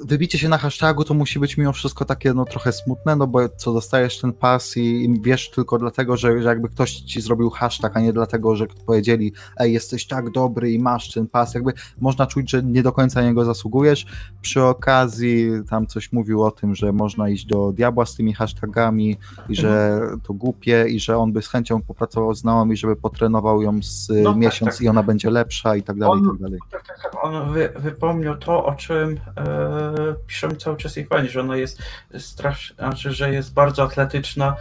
[0.05, 3.49] wybicie się na hashtagu to musi być mimo wszystko takie no trochę smutne, no bo
[3.49, 7.51] co dostajesz ten pas i, i wiesz tylko dlatego, że, że jakby ktoś ci zrobił
[7.51, 11.73] hashtag, a nie dlatego, że powiedzieli ej, jesteś tak dobry i masz ten pas, jakby
[12.01, 14.07] można czuć, że nie do końca na niego zasługujesz.
[14.43, 19.17] Przy okazji tam coś mówił o tym, że można iść do diabła z tymi hashtagami
[19.49, 23.63] i że to głupie i że on by z chęcią popracował z Naomi, żeby potrenował
[23.63, 24.81] ją z No tak, miesiąc tak.
[24.81, 26.59] i ona będzie lepsza i tak dalej, i On- tak dalej.
[26.71, 27.25] Tak, tak, tak.
[27.25, 31.83] On wy, wypomniał to, o czym e, piszą cały czas jej fani, że ona jest
[32.19, 34.57] strasznie, znaczy, że jest bardzo atletyczna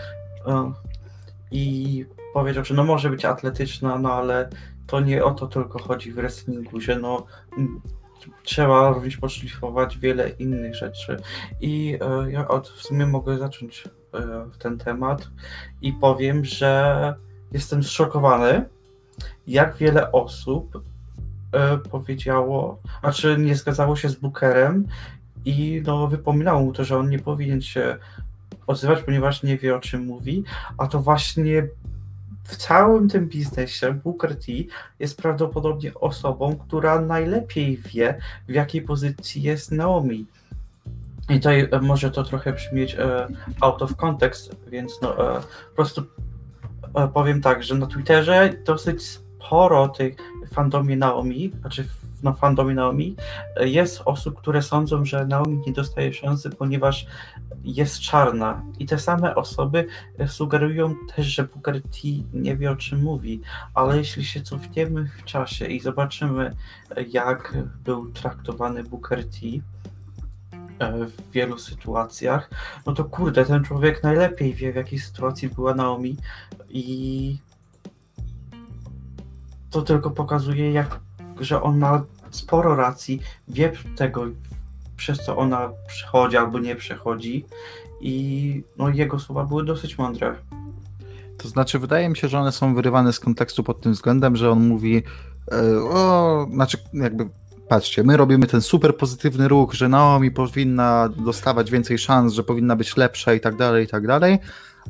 [0.48, 0.74] e,
[1.52, 4.50] i powiedział, że no może być atletyczna, no ale
[4.88, 7.26] to nie o to tylko chodzi w wrestlingu, że no
[8.44, 11.18] trzeba również poszlifować wiele innych rzeczy.
[11.62, 15.30] I e, ja od, w sumie mogę zacząć e, ten temat
[15.82, 17.14] i powiem, że
[17.52, 18.66] jestem zszokowany,
[19.48, 20.84] jak wiele osób
[21.52, 24.88] e, powiedziało, znaczy nie zgadzało się z Bookerem
[25.46, 27.98] i no wypominało mu to, że on nie powinien się
[28.68, 30.44] odzywać, ponieważ nie wie o czym mówi,
[30.78, 31.68] a to właśnie
[32.44, 34.52] w całym tym biznesie Booker T
[35.00, 40.26] jest prawdopodobnie osobą, która najlepiej wie, w jakiej pozycji jest Naomi.
[41.30, 43.28] I tutaj e, może to trochę brzmieć e,
[43.62, 46.04] out of context, więc no, e, po prostu
[46.96, 50.16] e, powiem tak, że na Twitterze dosyć sporo tych
[50.50, 51.88] fandomie Naomi, znaczy
[52.24, 53.16] na fandomie Naomi
[53.56, 57.06] e, jest osób, które sądzą, że Naomi nie dostaje szansy, ponieważ
[57.64, 58.62] jest czarna.
[58.80, 61.90] I te same osoby e, sugerują też, że Booker T
[62.34, 63.42] nie wie o czym mówi,
[63.74, 66.56] ale jeśli się cofniemy w czasie i zobaczymy,
[66.96, 69.40] e, jak był traktowany Booker T
[71.08, 72.50] w wielu sytuacjach,
[72.86, 76.18] no to kurde, ten człowiek najlepiej wie, w jakiej sytuacji była Naomi
[76.70, 77.38] i
[79.70, 81.00] to tylko pokazuje, jak,
[81.40, 84.26] że on ma sporo racji, wie tego,
[84.98, 87.46] przez co ona przechodzi albo nie przechodzi
[88.02, 90.36] i no, jego słowa były dosyć mądre.
[91.38, 94.52] To znaczy, wydaje mi się, że one są wyrywane z kontekstu pod tym względem, że
[94.52, 95.04] on mówi,
[95.52, 97.30] e, o, znaczy, jakby,
[97.68, 102.76] patrzcie, my robimy ten super pozytywny ruch, że Naomi powinna dostawać więcej szans, że powinna
[102.76, 104.40] być lepsza i tak dalej, i tak dalej,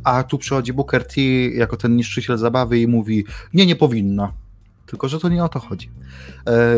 [0.04, 1.22] a tu przychodzi Booker T
[1.54, 4.34] jako ten niszczyciel zabawy i mówi, nie, nie powinna.
[4.90, 5.92] Tylko, że to nie o to chodzi.
[6.48, 6.76] E,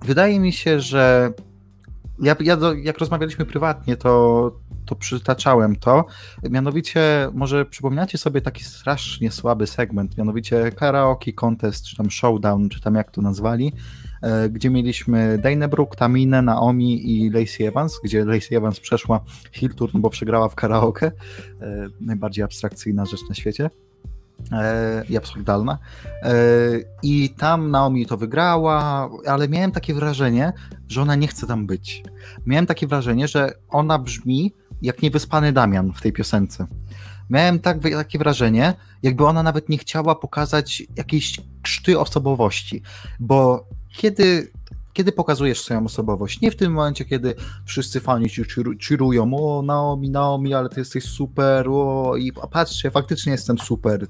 [0.00, 1.32] wydaje mi się, że
[2.22, 4.52] ja, ja do, jak rozmawialiśmy prywatnie, to,
[4.86, 6.04] to przytaczałem to.
[6.50, 12.80] Mianowicie, może przypomniacie sobie taki strasznie słaby segment, mianowicie karaoke contest, czy tam showdown, czy
[12.80, 13.72] tam jak to nazwali,
[14.22, 19.20] e, gdzie mieliśmy Dane Brooke, Taminę, Naomi i Lacey Evans, gdzie Lacey Evans przeszła
[19.94, 21.12] no bo przegrała w karaoke.
[21.60, 23.70] E, najbardziej abstrakcyjna rzecz na świecie
[25.08, 25.78] i absurdalna.
[27.02, 30.52] I tam Naomi to wygrała, ale miałem takie wrażenie,
[30.88, 32.04] że ona nie chce tam być.
[32.46, 36.66] Miałem takie wrażenie, że ona brzmi jak niewyspany Damian w tej piosence.
[37.30, 42.82] Miałem tak, takie wrażenie, jakby ona nawet nie chciała pokazać jakiejś krzty osobowości,
[43.20, 44.52] bo kiedy
[44.92, 46.40] kiedy pokazujesz swoją osobowość.
[46.40, 48.42] Nie w tym momencie, kiedy wszyscy fani ci
[48.88, 54.06] cheerują, o Naomi, Naomi, ale ty jesteś super, o i patrzcie, faktycznie jestem super.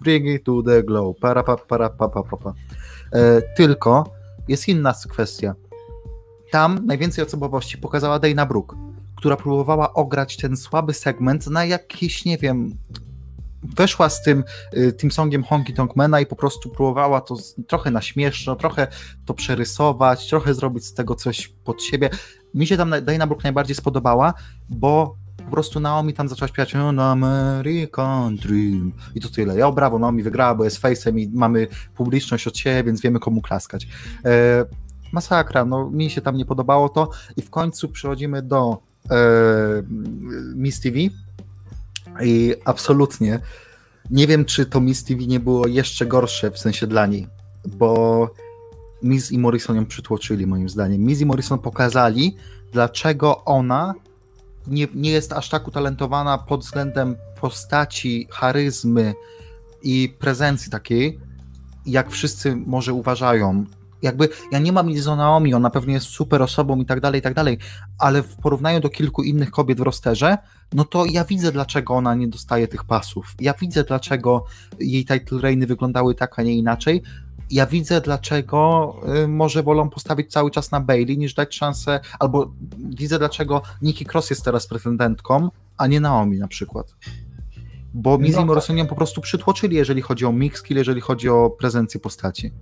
[0.00, 1.16] Bring it to the glow.
[1.20, 2.54] Para, pa, para, pa, pa, pa, pa.
[3.12, 4.14] E, tylko
[4.48, 5.54] jest inna kwestia.
[6.50, 8.86] Tam najwięcej osobowości pokazała Dana Brooke
[9.16, 12.76] która próbowała ograć ten słaby segment na jakiś, nie wiem,
[13.76, 14.44] weszła z tym,
[14.76, 18.86] y, tym songiem Honky Tonk Mana i po prostu próbowała to trochę na śmieszno, trochę
[19.24, 22.10] to przerysować, trochę zrobić z tego coś pod siebie.
[22.54, 24.34] Mi się tam Dana Brooke najbardziej spodobała,
[24.68, 29.56] bo po prostu Naomi tam zaczęła śpiewać American Dream i to tyle.
[29.56, 33.42] Ja brawo, Naomi wygrała, bo jest face'em i mamy publiczność od siebie, więc wiemy komu
[33.42, 33.88] klaskać.
[34.24, 34.64] E,
[35.12, 38.78] masakra, no mi się tam nie podobało to i w końcu przechodzimy do
[39.10, 39.16] e,
[40.54, 40.98] Miss TV
[42.22, 43.40] i absolutnie
[44.10, 47.26] nie wiem, czy to Miss TV nie było jeszcze gorsze w sensie dla niej,
[47.66, 48.30] bo
[49.02, 51.00] Miss i Morrison ją przytłoczyli moim zdaniem.
[51.00, 52.36] Miss i Morrison pokazali,
[52.72, 53.94] dlaczego ona
[54.66, 59.14] nie, nie jest aż tak utalentowana pod względem postaci, charyzmy
[59.82, 61.20] i prezencji takiej,
[61.86, 63.64] jak wszyscy może uważają
[64.06, 67.18] jakby ja nie mam nic do Naomi, ona pewnie jest super osobą i tak dalej,
[67.18, 67.58] i tak dalej,
[67.98, 70.38] ale w porównaniu do kilku innych kobiet w rosterze,
[70.72, 73.34] no to ja widzę, dlaczego ona nie dostaje tych pasów.
[73.40, 74.44] Ja widzę, dlaczego
[74.80, 77.02] jej title reigny wyglądały tak, a nie inaczej.
[77.50, 82.52] Ja widzę, dlaczego y, może wolą postawić cały czas na Bailey, niż dać szansę, albo
[82.78, 86.94] widzę, dlaczego Nikki Cross jest teraz pretendentką, a nie Naomi na przykład
[87.96, 91.28] bo Miz no, i ją po prostu przytłoczyli, jeżeli chodzi o mix skill, jeżeli chodzi
[91.28, 92.52] o prezencję postaci.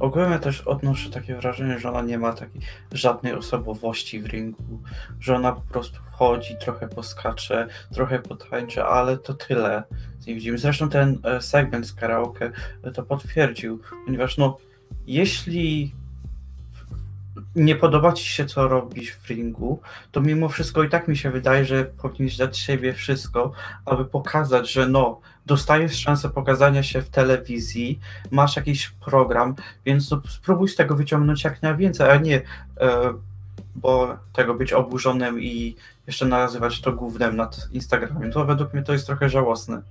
[0.00, 2.60] Ogólnie też odnoszę takie wrażenie, że ona nie ma takiej
[2.92, 4.82] żadnej osobowości w ringu,
[5.20, 9.82] że ona po prostu chodzi, trochę poskacze, trochę potańczy, ale to tyle
[10.18, 10.58] z niej widzimy.
[10.58, 12.52] Zresztą ten e, segment z karaoke
[12.94, 14.56] to potwierdził, ponieważ no,
[15.06, 15.94] jeśli
[17.56, 19.80] nie podoba ci się, co robisz w ringu,
[20.12, 23.52] to mimo wszystko i tak mi się wydaje, że powinieneś dać siebie wszystko,
[23.84, 30.22] aby pokazać, że no, dostajesz szansę pokazania się w telewizji, masz jakiś program, więc no,
[30.28, 32.42] spróbuj z tego wyciągnąć jak najwięcej, a nie
[32.80, 33.12] e,
[33.76, 38.32] bo tego być oburzonym i jeszcze nazywać to głównym nad Instagramem.
[38.32, 39.82] To według mnie to jest trochę żałosne.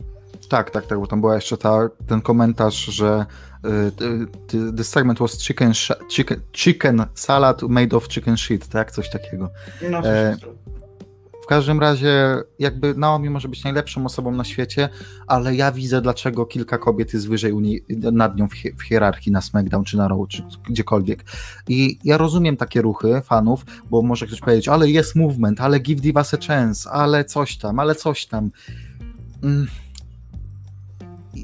[0.52, 3.26] Tak, tak, tak, bo tam była jeszcze ta, ten komentarz, że
[4.54, 5.74] y, the segment was chicken,
[6.10, 8.92] chicken, chicken salad made of chicken shit, tak?
[8.92, 9.50] Coś takiego.
[9.92, 10.38] No, e,
[11.44, 14.90] w każdym razie, jakby Naomi może być najlepszą osobą na świecie,
[15.28, 19.32] ale ja widzę, dlaczego kilka kobiet jest wyżej niej, nad nią w, hi w, hierarchii
[19.32, 21.24] na SmackDown, czy na Raw, czy gdziekolwiek.
[21.68, 26.02] I ja rozumiem takie ruchy fanów, bo może ktoś powiedzieć, ale jest movement, ale give
[26.02, 28.52] divas a chance, ale coś tam, ale coś tam.
[29.44, 29.68] Mm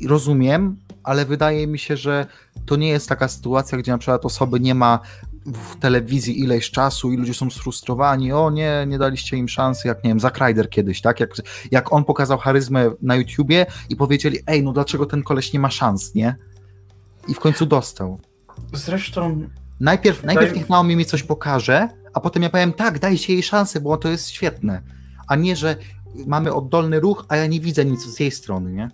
[0.08, 2.26] rozumiem, ale wydaje mi się, że
[2.66, 5.00] to nie jest taka sytuacja, gdzie na przykład osoby nie ma
[5.46, 10.04] w telewizji ileś czasu i ludzie są sfrustrowani, o nie, nie daliście im szansy, jak
[10.04, 11.20] nie wiem, Zack Ryder kiedyś, tak?
[11.20, 11.30] Jak,
[11.72, 15.70] jak on pokazał charyzmę na YouTubie i powiedzieli, ej, no dlaczego ten koleś nie ma
[15.70, 16.36] szans, nie?
[17.28, 18.20] I w końcu dostał.
[18.74, 19.50] Zresztą...
[19.80, 20.36] Najpierw, daj...
[20.36, 23.98] najpierw niech Naomi mi coś pokaże, a potem ja powiem, tak, dajcie jej szansę, bo
[23.98, 24.82] to jest świetne.
[25.28, 25.76] A nie, że
[26.28, 28.90] mamy oddolny ruch, a ja nie widzę nic z jej strony, nie?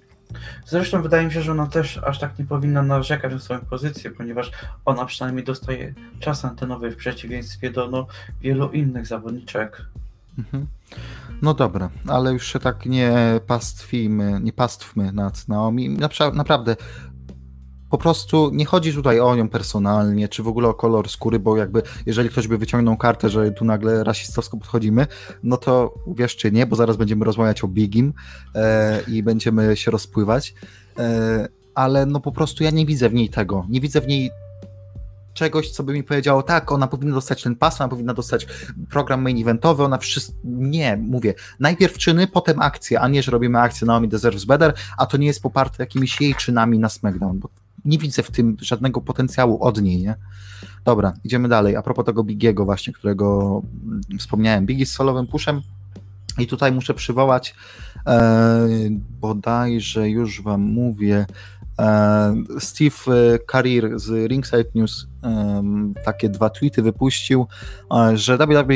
[0.66, 4.12] Zresztą wydaje mi się, że ona też aż tak nie powinna narzekać na swoją pozycję,
[4.12, 4.52] ponieważ
[4.86, 8.08] ona przynajmniej dostaje czas antenowy w przeciwieństwie do no,
[8.42, 9.86] wielu innych zawodniczek.
[10.38, 10.68] Mhm.
[11.42, 15.90] No dobra, ale już się tak nie pastwimy, nie pastwmy nad Naomi.
[16.34, 16.76] Naprawdę,
[17.94, 21.58] po prostu nie chodzi tutaj o nią personalnie, czy w ogóle o kolor skóry, bo
[21.58, 25.08] jakby jeżeli ktoś by wyciągnął kartę, że tu nagle rasistowsko podchodzimy,
[25.44, 28.14] no to uwierzcie nie, bo zaraz będziemy rozmawiać o Bigim
[28.56, 30.54] e, i będziemy się rozpływać,
[30.98, 34.32] e, ale no po prostu ja nie widzę w niej tego, nie widzę w niej
[35.34, 38.48] czegoś, co by mi powiedziało, tak, ona powinna dostać ten pas, ona powinna dostać
[38.90, 43.60] program main eventowy, ona wszystko, nie, mówię, najpierw czyny, potem akcje, a nie, że robimy
[43.60, 47.63] akcję Naomi Deserves Better, a to nie jest poparte jakimiś jej czynami na SmackDown, bo
[47.86, 50.16] nie widzę w tym żadnego potencjału od niej, nie?
[50.86, 51.76] Dobra, idziemy dalej.
[51.76, 53.62] A propos tego Bigiego właśnie, którego
[54.20, 54.66] wspomniałem.
[54.66, 55.62] Biggie z solowym puszem
[56.40, 57.56] i tutaj muszę przywołać
[58.08, 58.68] e,
[59.22, 61.26] bodajże już wam mówię
[62.60, 62.96] Steve
[63.52, 65.64] Carrier z Ringside News e,
[66.06, 67.48] takie dwa tweety wypuścił,
[67.92, 68.74] e, że WWE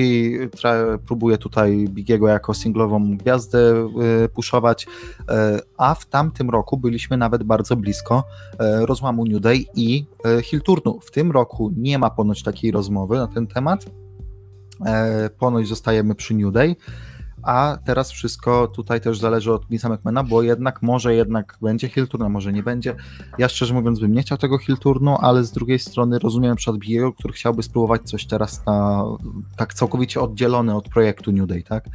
[1.05, 4.87] próbuje tutaj Bigiego jako singlową gwiazdę e, puszować,
[5.29, 8.23] e, a w tamtym roku byliśmy nawet bardzo blisko
[8.59, 10.05] rozłamu New Day i
[10.43, 10.99] Hilturnu.
[10.99, 13.85] W tym roku nie ma ponoć takiej rozmowy na ten temat.
[15.39, 16.75] Ponoć zostajemy przy New Day
[17.47, 22.23] a teraz wszystko tutaj też zależy od Vince'a McMahona, bo jednak może jednak będzie Hilturn,
[22.23, 22.95] a może nie będzie.
[23.37, 27.13] Ja szczerze mówiąc bym nie chciał tego Hilturnu, ale z drugiej strony rozumiem przykład Biego,
[27.13, 29.03] który chciałby spróbować coś teraz na,
[29.57, 31.85] tak całkowicie oddzielony od projektu New Day, tak?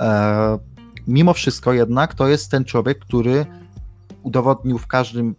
[0.00, 0.58] E,
[1.06, 3.46] mimo wszystko jednak to jest ten człowiek, który
[4.22, 5.34] udowodnił w każdym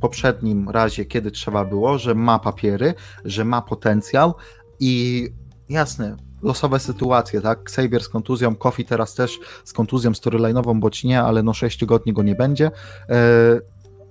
[0.00, 2.94] poprzednim razie, kiedy trzeba było, że ma papiery,
[3.24, 4.34] że ma potencjał
[4.80, 5.28] i
[5.68, 7.60] jasne, losowe sytuacje, tak?
[7.60, 12.12] Xavier z kontuzją, Kofi teraz też z kontuzją storyline'ową, boć nie, ale no 6 tygodni
[12.12, 12.70] go nie będzie.
[13.08, 13.60] E,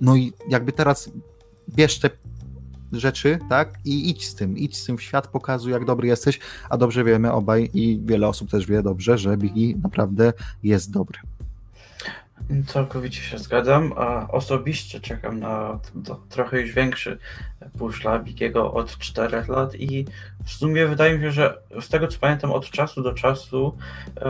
[0.02, 1.12] no i jakby teraz
[1.70, 2.10] bierz te
[2.92, 3.78] rzeczy, tak?
[3.86, 6.40] I idź z tym, idź z tym w świat, pokazuj jak dobry jesteś,
[6.70, 11.20] a dobrze wiemy obaj i wiele osób też wie dobrze, że Biggie naprawdę jest dobry.
[12.68, 15.80] Całkowicie się zgadzam, a osobiście czekam na
[16.30, 17.18] trochę już większy
[17.78, 20.06] push dla Bigiego od 4 lat i
[20.46, 23.78] w sumie wydaje mi się, że z tego co pamiętam od czasu do czasu
[24.16, 24.22] e,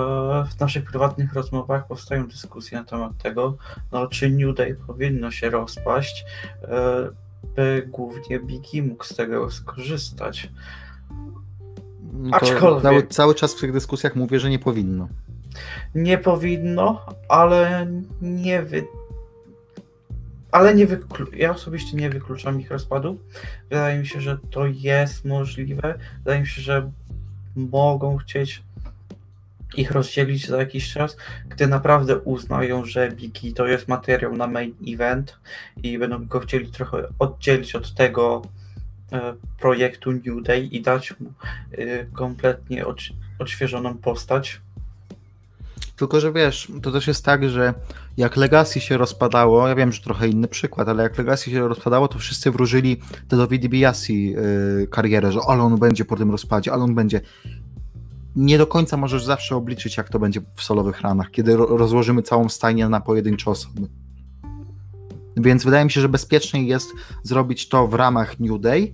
[0.56, 3.58] w naszych prywatnych rozmowach powstają dyskusje na temat tego,
[3.92, 6.26] no, czy New Day powinno się rozpaść,
[6.64, 7.10] e,
[7.56, 10.50] by głównie Biggie mógł z tego skorzystać.
[12.32, 12.84] Aczkolwiek...
[12.84, 15.08] Cały, cały czas w tych dyskusjach mówię, że nie powinno.
[15.96, 17.88] Nie powinno, ale
[18.22, 18.84] nie wy...
[20.52, 21.28] Ale nie wyklu...
[21.34, 23.18] ja osobiście nie wykluczam ich rozpadu.
[23.70, 25.98] Wydaje mi się, że to jest możliwe.
[26.18, 26.92] Wydaje mi się, że
[27.56, 28.64] mogą chcieć
[29.78, 31.18] ich rozdzielić za jakiś czas,
[31.50, 35.40] gdy naprawdę uznają, że Biki to jest materiał na main event
[35.84, 38.42] i będą go chcieli trochę oddzielić od tego
[39.12, 41.34] e, projektu New Day i dać mu
[41.72, 42.86] e, kompletnie
[43.40, 44.62] odświeżoną postać
[45.96, 47.74] tylko, że wiesz, to też jest tak, że
[48.18, 52.08] jak Legacy się rozpadało, ja wiem, że trochę inny przykład, ale jak Legacy się rozpadało,
[52.08, 56.84] to wszyscy wróżyli Tedowi DiBiase yy, karierę, że ale on będzie po tym rozpadzie, ale
[56.84, 57.22] on będzie.
[58.36, 62.50] Nie do końca możesz zawsze obliczyć, jak to będzie w solowych ranach, kiedy rozłożymy całą
[62.50, 63.88] stajnię na pojedyncze osoby.
[65.38, 66.90] Więc wydaje mi się, że bezpieczniej jest
[67.24, 68.94] zrobić to w ramach New Day,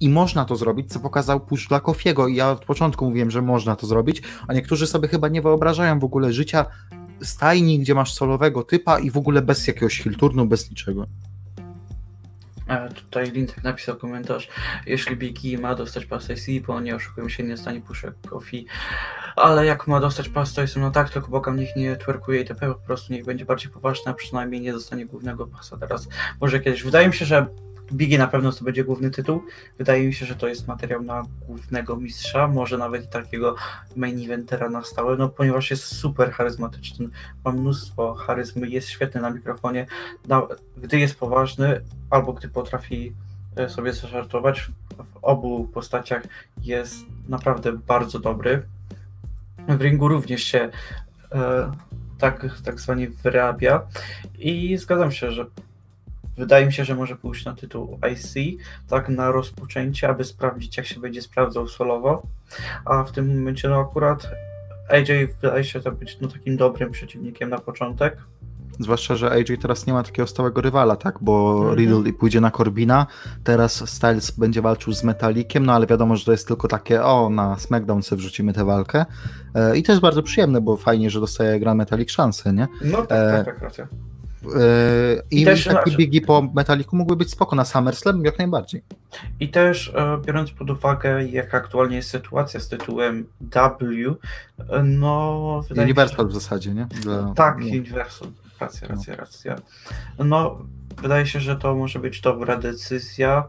[0.00, 2.28] i można to zrobić, co pokazał push dla Kofiego.
[2.28, 5.98] I ja od początku mówiłem, że można to zrobić, a niektórzy sobie chyba nie wyobrażają
[5.98, 6.66] w ogóle życia
[7.22, 11.06] stajni, gdzie masz solowego typa i w ogóle bez jakiegoś filturnu, bez niczego.
[12.68, 14.48] A tutaj Lintek napisał komentarz.
[14.86, 18.66] Jeśli Biggie ma dostać pas IC, bo nie oszukują się, nie stanie puszek Kofi.
[19.36, 22.68] Ale jak ma dostać pas, to jestem no tak, tylko bokam niech nie twerkuje itp.
[22.68, 26.08] Po prostu niech będzie bardziej poważna, przynajmniej nie dostanie głównego pasa teraz.
[26.40, 26.82] Może kiedyś.
[26.82, 27.46] Wydaje mi się, że
[27.92, 29.42] Biggie na pewno to będzie główny tytuł.
[29.78, 33.54] Wydaje mi się, że to jest materiał na głównego mistrza, może nawet i takiego
[33.96, 37.08] main eventera na stałe, no ponieważ jest super charyzmatyczny,
[37.44, 39.86] ma mnóstwo charyzmy, jest świetny na mikrofonie,
[40.76, 43.12] gdy jest poważny albo gdy potrafi
[43.56, 46.22] e, sobie zażartować, w obu postaciach
[46.62, 46.96] jest
[47.28, 48.62] naprawdę bardzo dobry.
[49.68, 50.70] W ringu również się
[51.32, 51.72] e,
[52.18, 53.82] tak, tak zwanie wyrabia
[54.38, 55.46] i zgadzam się, że
[56.38, 58.34] Wydaje mi się, że może pójść na tytuł IC,
[58.88, 62.22] tak na rozpoczęcie, aby sprawdzić, jak się będzie sprawdzał solowo.
[62.84, 64.30] A w tym momencie, no akurat
[64.88, 68.16] AJ wydaje się to być no, takim dobrym przeciwnikiem na początek.
[68.80, 71.18] Zwłaszcza, że AJ teraz nie ma takiego stałego rywala, tak?
[71.20, 71.78] Bo mm -hmm.
[71.78, 73.06] Riddle pójdzie na Corbina,
[73.44, 77.30] teraz Styles będzie walczył z Metalikiem, no ale wiadomo, że to jest tylko takie, o,
[77.30, 79.04] na SmackDown sobie wrzucimy tę walkę.
[79.54, 82.68] E, I to jest bardzo przyjemne, bo fajnie, że dostaje Grand Metalik szansę, nie?
[82.84, 83.88] No tak, e, tak, tak, racja.
[85.30, 88.82] I, I też taki bigi po Metaliku mógłby być spoko na SummerSlam jak najbardziej.
[89.40, 94.16] I też e, biorąc pod uwagę, jak aktualnie jest sytuacja z tytułem W,
[94.72, 96.86] e, no Universal się, w zasadzie, nie?
[97.02, 97.66] Dla, tak, no.
[97.66, 98.28] Universal.
[98.60, 99.20] Racja, racja, no.
[99.20, 99.56] racja.
[100.18, 100.58] No,
[101.02, 103.44] wydaje się, że to może być dobra decyzja.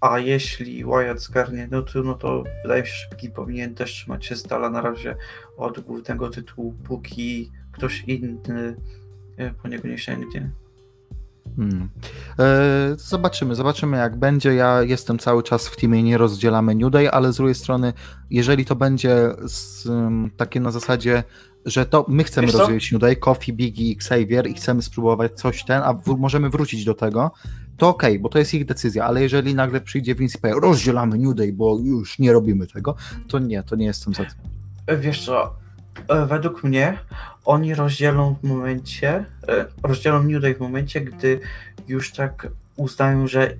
[0.00, 3.92] A jeśli Wyatt zgarnie, no to, no to wydaje mi się, że Biggie powinien też
[3.92, 5.16] trzymać się z dala na razie
[5.56, 8.76] od głównego tytułu, póki ktoś inny
[9.62, 10.50] po niego nie sięgnie.
[11.56, 11.88] Hmm.
[12.38, 14.54] E, zobaczymy, zobaczymy jak będzie.
[14.54, 17.92] Ja jestem cały czas w teamie, nie rozdzielamy New Day, ale z drugiej strony,
[18.30, 21.24] jeżeli to będzie z, um, takie na zasadzie,
[21.64, 22.58] że to my chcemy Wiesz co?
[22.58, 26.50] rozdzielić New Day, Kofi, Biggie i Xavier i chcemy spróbować coś ten, a w, możemy
[26.50, 27.30] wrócić do tego,
[27.76, 31.34] to okej, bo to jest ich decyzja, ale jeżeli nagle przyjdzie Vince powie, rozdzielamy New
[31.34, 32.96] Day, bo już nie robimy tego,
[33.28, 34.34] to nie, to nie jestem za tym.
[34.86, 35.61] E, Wiesz co, e,
[36.26, 36.98] według mnie
[37.44, 41.40] oni rozdzielą w momencie, e, rozdzielą New Day w momencie, gdy
[41.88, 43.56] już tak uznają, że e,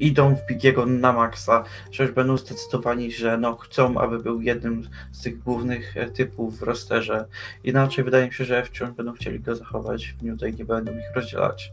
[0.00, 4.88] idą w Bigiego na maksa, że już będą zdecydowani, że no chcą, aby był jednym
[5.12, 7.24] z tych głównych e, typów w rosterze.
[7.64, 10.92] Inaczej wydaje mi się, że wciąż będą chcieli go zachować w New Day, nie będą
[10.92, 11.72] ich rozdzielać.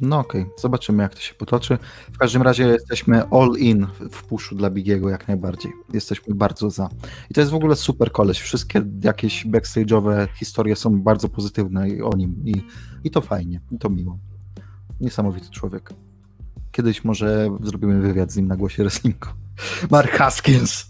[0.00, 1.78] No okej, zobaczymy jak to się potoczy.
[2.12, 5.72] W każdym razie jesteśmy all in w puszu dla Bigiego jak najbardziej.
[5.92, 6.88] Jesteśmy bardzo za.
[7.30, 8.40] I to jest w ogóle super koleś.
[8.40, 12.62] Wszystkie jakieś backstage'owe historie są bardzo pozytywne o nim i,
[13.04, 14.18] i to fajnie, i to miło.
[15.00, 15.90] Niesamowity człowiek.
[16.72, 19.28] Kiedyś może zrobimy wywiad z nim na głosie wrestlingu.
[19.90, 20.86] Mark Haskins.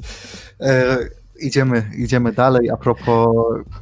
[0.60, 0.98] E,
[1.40, 2.70] idziemy, idziemy dalej.
[2.70, 3.28] A propos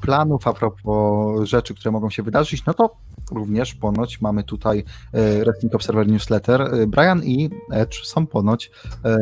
[0.01, 2.97] planów, a propos rzeczy, które mogą się wydarzyć, no to
[3.33, 6.63] również ponoć mamy tutaj e, Wrestling Observer Newsletter.
[6.63, 8.71] E, Brian i Edge są ponoć
[9.05, 9.19] e,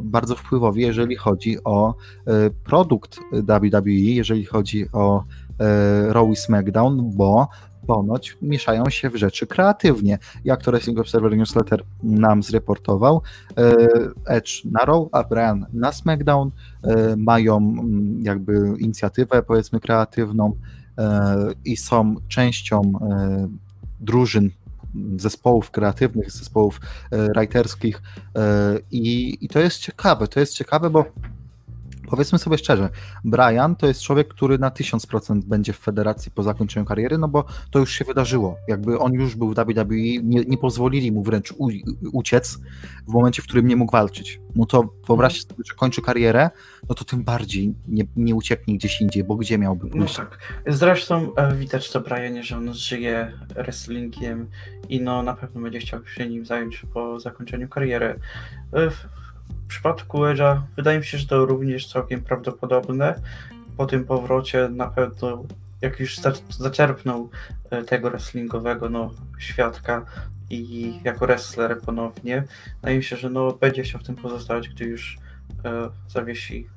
[0.00, 1.94] bardzo wpływowi, jeżeli chodzi o
[2.64, 5.24] produkt WWE, jeżeli chodzi o
[6.08, 7.48] Raw i SmackDown, bo
[7.86, 10.18] ponoć mieszają się w rzeczy kreatywnie.
[10.44, 13.22] Jak to Wrestling Observer Newsletter nam zreportował,
[13.58, 13.76] e,
[14.26, 16.50] Edge na Raw, a Brian na SmackDown
[16.82, 20.56] e, mają mm, jakby inicjatywę powiedzmy kreatywną
[20.98, 22.92] e, i są częścią
[24.00, 24.50] drużyn
[25.16, 26.80] zespołów kreatywnych, zespołów
[27.36, 28.02] writerskich
[28.90, 31.04] i, i to jest ciekawe, to jest ciekawe, bo
[32.10, 32.90] powiedzmy sobie szczerze,
[33.24, 37.44] Brian to jest człowiek, który na 1000% będzie w federacji po zakończeniu kariery, no bo
[37.70, 38.56] to już się wydarzyło.
[38.68, 41.68] Jakby on już był w WWE, nie, nie pozwolili mu wręcz u,
[42.12, 42.58] uciec
[43.08, 44.40] w momencie, w którym nie mógł walczyć.
[44.54, 46.50] No to wyobraźcie sobie, że kończy karierę,
[46.88, 50.16] no to tym bardziej nie, nie ucieknie gdzieś indziej, bo gdzie miałby No pójść?
[50.16, 50.38] tak.
[50.66, 54.46] Zresztą e, widać to Brianie, że on żyje wrestlingiem
[54.88, 58.18] i no na pewno będzie chciał się nim zająć po zakończeniu kariery.
[58.72, 59.06] E, W,
[59.48, 63.20] w przypadku Edge'a wydaje mi się, że to również całkiem prawdopodobne.
[63.76, 65.44] Po tym powrocie na pewno
[65.80, 67.30] jak już za- zaczerpnął
[67.70, 70.04] e, tego wrestlingowego no, świadka
[70.50, 72.44] i jako wrestler ponownie,
[72.80, 75.18] wydaje mi się, że no, będzie chciał w tym pozostać, gdy już
[75.64, 76.68] e, zawiesi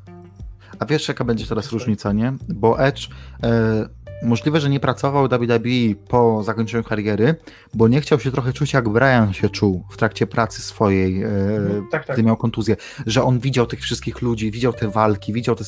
[0.80, 2.34] A wiesz, jaka będzie teraz różnica, nie?
[2.50, 3.10] Bo Edge
[3.44, 3.90] e,
[4.24, 7.36] możliwe, że nie pracował w WWE po zakończeniu kariery,
[7.74, 11.30] bo nie chciał się trochę czuć, jak Brian się czuł w trakcie pracy swojej, e,
[11.70, 12.16] No, tak, tak.
[12.16, 15.64] gdy miał kontuzję, że on widział tych wszystkich ludzi, widział te walki, widział te,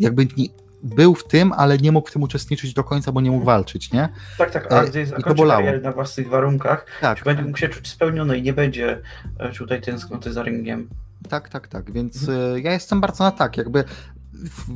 [0.00, 0.46] jakby nie,
[0.82, 3.92] był w tym, ale nie mógł w tym uczestniczyć do końca, bo nie mógł walczyć,
[3.92, 4.08] nie?
[4.38, 7.68] Tak, tak, E, a i gdy zakończy karierę na własnych warunkach, Tak, będzie mógł się
[7.68, 9.00] czuć spełniony i nie będzie
[9.38, 10.88] e, tutaj tęsknoty za ringiem.
[11.28, 13.84] tak, tak, tak, więc e, ja jestem bardzo na tak, jakby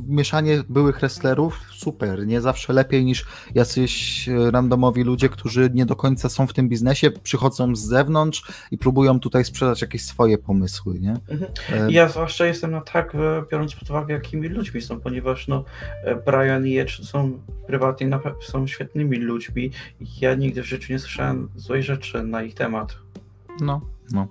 [0.09, 5.97] mieszanie byłych wrestlerów, super, nie zawsze lepiej niż jacyś e, randomowi ludzie, którzy nie do
[5.97, 11.01] końca są w tym biznesie, przychodzą z zewnątrz i próbują tutaj sprzedać jakieś swoje pomysły,
[11.01, 11.17] nie?
[11.29, 11.53] Mhm.
[11.73, 15.65] E, Ja zwłaszcza jestem na tak, e, biorąc pod uwagę, jakimi ludźmi są, ponieważ no,
[16.27, 19.71] Brian i Edge są prywatnie są świetnymi ludźmi
[20.21, 22.99] ja nigdy w życiu nie słyszałem złej rzeczy na ich temat.
[23.61, 23.81] No,
[24.13, 24.29] no,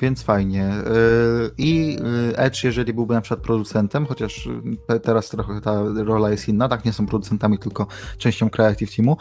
[0.00, 0.72] więc fajnie.
[0.84, 4.48] Yy, I yy, Edge, jeżeli byłby na przykład producentem, chociaż
[4.88, 7.86] yy, teraz trochę ta rola jest inna, tak, nie są producentami, tylko
[8.18, 9.16] częścią Creative Teamu,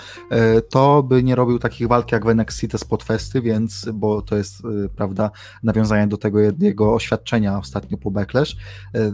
[0.70, 4.64] to by nie robił takich walk jak w NXT te Spotfesty, więc, bo to jest,
[4.95, 5.32] prawda,
[5.64, 8.58] nawiązanie do tego jego oświadczenia ostatnio po Backlash,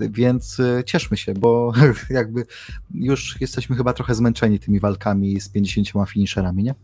[0.09, 1.73] więc cieszmy się, bo
[2.09, 2.45] jakby
[2.93, 6.75] już jesteśmy chyba trochę zmęczeni tymi walkami z 50 finisherami, nie?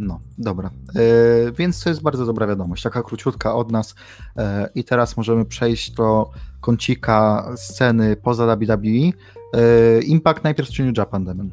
[0.00, 0.70] No, dobra.
[0.96, 3.94] E, więc to jest bardzo dobra wiadomość, taka króciutka od nas.
[4.36, 6.30] E, I teraz możemy przejść do
[6.60, 8.66] kącika sceny poza WWE.
[8.68, 11.50] E, Impact najpierw czy New Japan?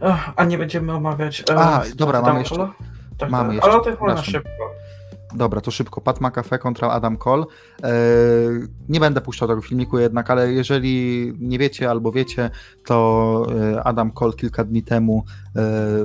[0.00, 1.44] Ech, A nie będziemy omawiać.
[1.56, 2.70] A, dobra, mamy Dumbledore'a?
[3.18, 3.54] Tak, mamy tak.
[3.54, 4.50] jeszcze, Ale o tych można szybko.
[5.36, 6.00] Dobra, to szybko.
[6.00, 7.44] Pat McAfee kontra Adam Cole.
[7.82, 7.92] E,
[8.88, 12.50] nie będę puszczał tego filmiku jednak, ale jeżeli nie wiecie albo wiecie,
[12.84, 15.52] to e, Adam Cole kilka dni temu, e,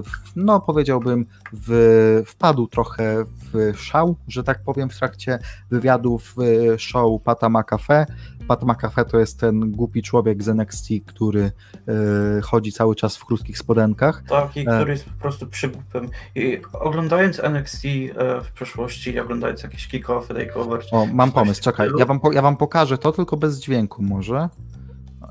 [0.01, 3.23] w- no powiedziałbym, w, wpadł trochę
[3.53, 5.39] w szał, że tak powiem, w trakcie
[5.71, 6.35] wywiadów
[6.73, 8.05] e, show Pata McAfee.
[8.51, 11.51] Pat McAfee to jest ten głupi człowiek z NXT, który
[11.87, 14.23] e, chodzi cały czas w krótkich spodenkach.
[14.29, 14.63] Taki, E.
[14.63, 16.09] który jest po prostu przygłupem.
[16.35, 22.05] I oglądając NXT e, w przeszłości, oglądając jakieś kick-offy, takeover, O, mam pomysł, czekaj, ja
[22.05, 24.49] wam, po, ja wam pokażę to, tylko bez dźwięku może.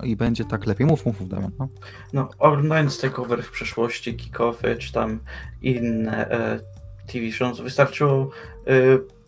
[0.02, 0.86] i będzie tak lepiej.
[0.86, 1.52] Mów, mów, mów Damian.
[1.58, 1.68] No.
[2.12, 5.20] No, oglądając takeover w przeszłości, kickoffy, czy tam
[5.62, 6.60] inne e,
[7.12, 8.30] TV shows, wystarczyło
[8.66, 8.70] e,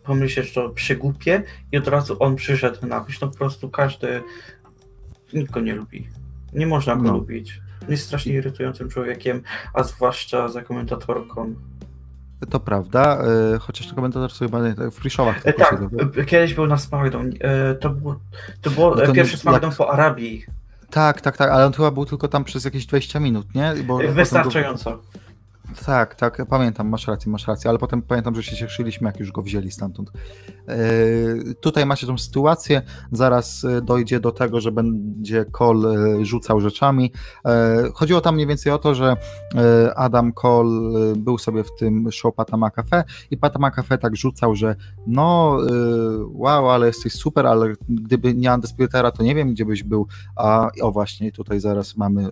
[0.05, 1.43] pomyśleć to przygłupie
[1.73, 3.19] i od razu on przyszedł na myśl.
[3.23, 4.23] No po prostu każdy,
[5.35, 6.09] nikt go nie lubi.
[6.53, 7.13] Nie można go No.
[7.13, 7.61] lubić.
[7.89, 9.43] Jest strasznie irytującym człowiekiem,
[9.75, 11.55] a zwłaszcza za komentatorką.
[12.51, 13.25] To prawda,
[13.55, 16.11] e, chociaż ten komentator sobie chyba w pre-showach E, tylko tak, siedział.
[16.19, 17.31] e, kiedyś był na SmackDown.
[17.81, 18.21] To było,
[18.63, 20.45] to było No to pierwszy jak- SmackDown po Arabii.
[20.91, 23.75] Tak, tak, tak, ale on chyba był tylko tam przez jakieś 20 minut, nie?
[23.87, 25.03] Bo potem Wystarczająco.
[25.87, 29.33] Tak, tak, pamiętam, masz rację, masz rację, ale potem pamiętam, że się cieszyliśmy, jak już
[29.33, 30.11] go wzięli stamtąd.
[30.69, 30.77] E,
[31.61, 37.13] tutaj macie tą sytuację, zaraz e, dojdzie do tego, że będzie Cole e, rzucał rzeczami.
[37.47, 39.17] E, chodziło tam mniej więcej o to, że
[39.55, 44.55] e, Adam Cole był sobie w tym show Pata McAfee i Pata McAfee tak rzucał,
[44.55, 45.73] że no e,
[46.33, 50.07] wow, ale jesteś super, ale gdyby nie Undisputera, to nie wiem, gdzie byś był,
[50.37, 52.31] a o właśnie, tutaj zaraz mamy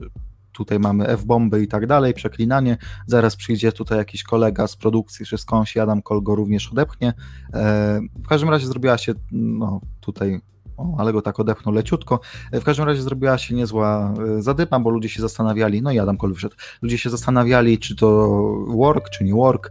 [0.53, 2.77] tutaj mamy F-bomby i tak dalej, przeklinanie,
[3.07, 7.15] zaraz przyjdzie tutaj jakiś kolega z produkcji czy skądś Adam Cole go również odepchnie.
[7.55, 10.41] E, w każdym razie zrobiła się, no tutaj,
[10.77, 12.21] o, ale go tak odepchnął leciutko,
[12.53, 15.99] E, w każdym razie zrobiła się niezła e, zadyma, bo ludzie się zastanawiali, no i
[15.99, 18.29] Adam Cole wyszedł, ludzie się zastanawiali, czy to
[18.69, 19.71] work, czy nie work,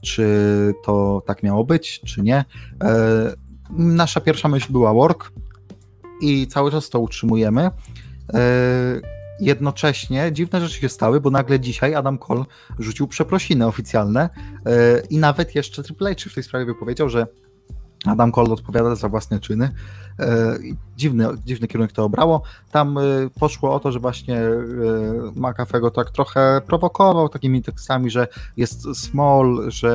[0.00, 2.44] czy to tak miało być, czy nie.
[3.70, 5.32] Nasza pierwsza myśl była work
[6.20, 7.70] i cały czas to utrzymujemy.
[9.40, 12.44] E, Jednocześnie dziwne rzeczy się stały, bo nagle dzisiaj Adam Cole
[12.78, 14.30] rzucił przeprosiny oficjalne
[14.66, 17.26] e, i nawet jeszcze Triple H w tej sprawie wypowiedział, że
[18.06, 19.70] Adam Cole odpowiada za własne czyny.
[20.96, 22.42] Dziwny, dziwny kierunek to obrało.
[22.70, 23.02] Tam e,
[23.40, 24.52] poszło o to, że właśnie e,
[25.36, 29.90] McAfee tak trochę prowokował takimi tekstami, że jest small, że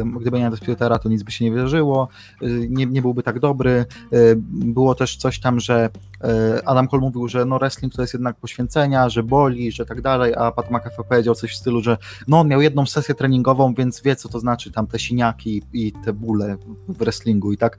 [0.00, 2.08] e, gdyby nie Disputera, to nic by się nie wydarzyło,
[2.42, 3.84] e, nie, nie byłby tak dobry.
[4.12, 4.16] E,
[4.52, 5.90] Było też coś tam, że
[6.24, 10.00] e, Adam Cole mówił, że no wrestling to jest jednak poświęcenia, że boli, że tak
[10.00, 11.98] dalej, a Pat McAfee powiedział coś w stylu, że
[12.28, 15.92] no on miał jedną sesję treningową, więc wie co to znaczy tam te siniaki i
[16.04, 16.56] te bóle
[16.88, 17.78] w wrestlingu i tak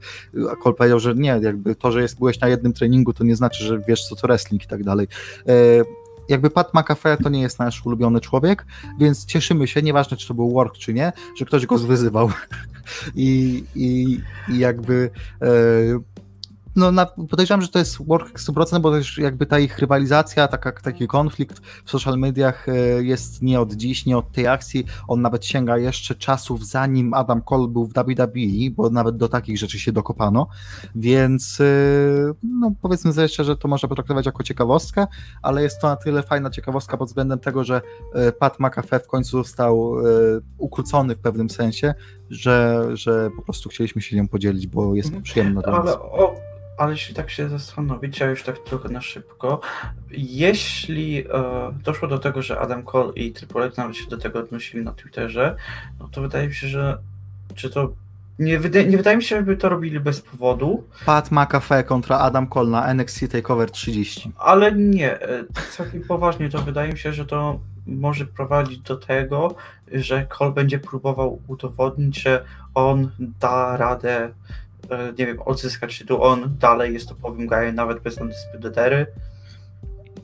[0.52, 3.36] a Cole powiedział, że nie, jakby to, że jest, byłeś na jednym treningu to nie
[3.36, 5.08] znaczy, że wiesz co to wrestling i tak dalej.
[5.48, 5.52] E,
[6.28, 8.66] jakby Pat McAfee to nie jest nasz ulubiony człowiek,
[9.00, 12.30] więc cieszymy się, nieważne czy to był work czy nie, że ktoś go zwyzywał
[13.14, 15.10] i, i, i jakby
[15.42, 15.46] e,
[16.76, 20.72] no na, podejrzewam, że to jest work 100%, bo też jakby ta ich rywalizacja, taka,
[20.72, 22.72] taki konflikt w social mediach e,
[23.02, 27.42] jest nie od dziś, nie od tej akcji, on nawet sięga jeszcze czasów zanim Adam
[27.42, 30.46] Cole był w WWE, bo nawet do takich rzeczy się dokopano,
[30.94, 31.64] więc e,
[32.42, 35.06] no powiedzmy sobie szczerze, to można potraktować jako ciekawostkę,
[35.42, 37.80] ale jest to na tyle fajna ciekawostka pod względem tego, że
[38.14, 39.94] e, Pat McAfee w końcu został
[40.58, 41.94] ukrócony w pewnym sensie,
[42.30, 45.62] że, że po prostu chcieliśmy się nią podzielić, bo jest to przyjemne.
[45.64, 46.34] Ale, o,
[46.78, 49.60] ale jeśli tak się zastanowić, a już tak trochę na szybko,
[50.10, 51.24] jeśli e,
[51.84, 54.92] doszło do tego, że Adam Cole i Triple H nawet się do tego odnosili na
[54.92, 55.56] Twitterze,
[56.00, 56.98] no to wydaje mi się, że
[57.54, 57.92] czy to
[58.38, 62.46] nie, wydaje, nie wydaje mi się, żeby to robili bez powodu, Pat McAfee kontra Adam
[62.46, 64.32] Cole na NXT TakeOver 30.
[64.38, 69.54] ale nie, e, całkiem poważnie to wydaje mi się, że to może prowadzić do tego,
[69.92, 72.44] że Cole będzie próbował udowodnić, że
[72.74, 73.10] on
[73.40, 74.30] da radę, e,
[75.18, 79.06] nie wiem, odzyskać tytuł, on dalej jest topowym gajem nawet bez Undisputery.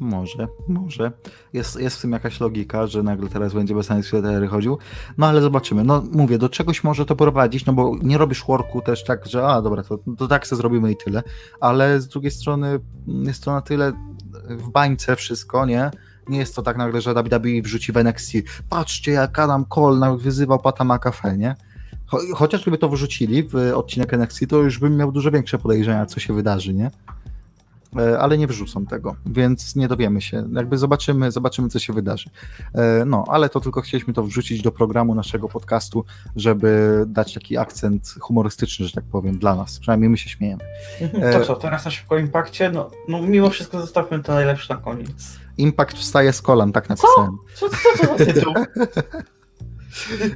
[0.01, 1.13] Może, może.
[1.53, 4.13] Jest, jest w tym jakaś logika, że nagle teraz będzie bez NXT
[4.51, 4.79] chodził.
[5.19, 5.85] No ale zobaczymy.
[5.85, 9.47] No mówię, do czegoś może to prowadzić, no bo nie robisz worku też tak, że
[9.47, 11.23] a dobra, to, to tak sobie zrobimy i tyle.
[11.61, 13.93] Ale z drugiej strony jest to na tyle
[14.49, 15.91] w bańce wszystko, nie?
[16.29, 18.33] Nie jest to tak nagle, że WWE wrzuci w NXT.
[18.69, 21.57] Patrzcie, jak Adam Cole wyzywał Pata McAfee, nie?
[22.11, 26.07] Cho- Chociaż gdyby to wrzucili w odcinek NXT, to już bym miał dużo większe podejrzenia,
[26.07, 26.91] co się wydarzy, nie?
[27.97, 30.49] E, ale nie wrzucą tego, więc nie dowiemy się.
[30.53, 32.31] Jakby zobaczymy, zobaczymy, co się wydarzy.
[32.75, 36.05] E, No, ale to tylko chcieliśmy to wrzucić do programu naszego podcastu,
[36.37, 39.79] żeby dać taki akcent humorystyczny, że tak powiem, dla nas.
[39.79, 40.65] Przynajmniej my się śmiejemy.
[41.01, 42.71] E, To co, teraz na szybko impakcie?
[42.71, 45.37] No, no mimo wszystko zostawmy to najlepsze na koniec.
[45.59, 47.39] Impact wstaje z kolan, tak napisałem.
[47.55, 48.55] Co, co, co to za tytuł?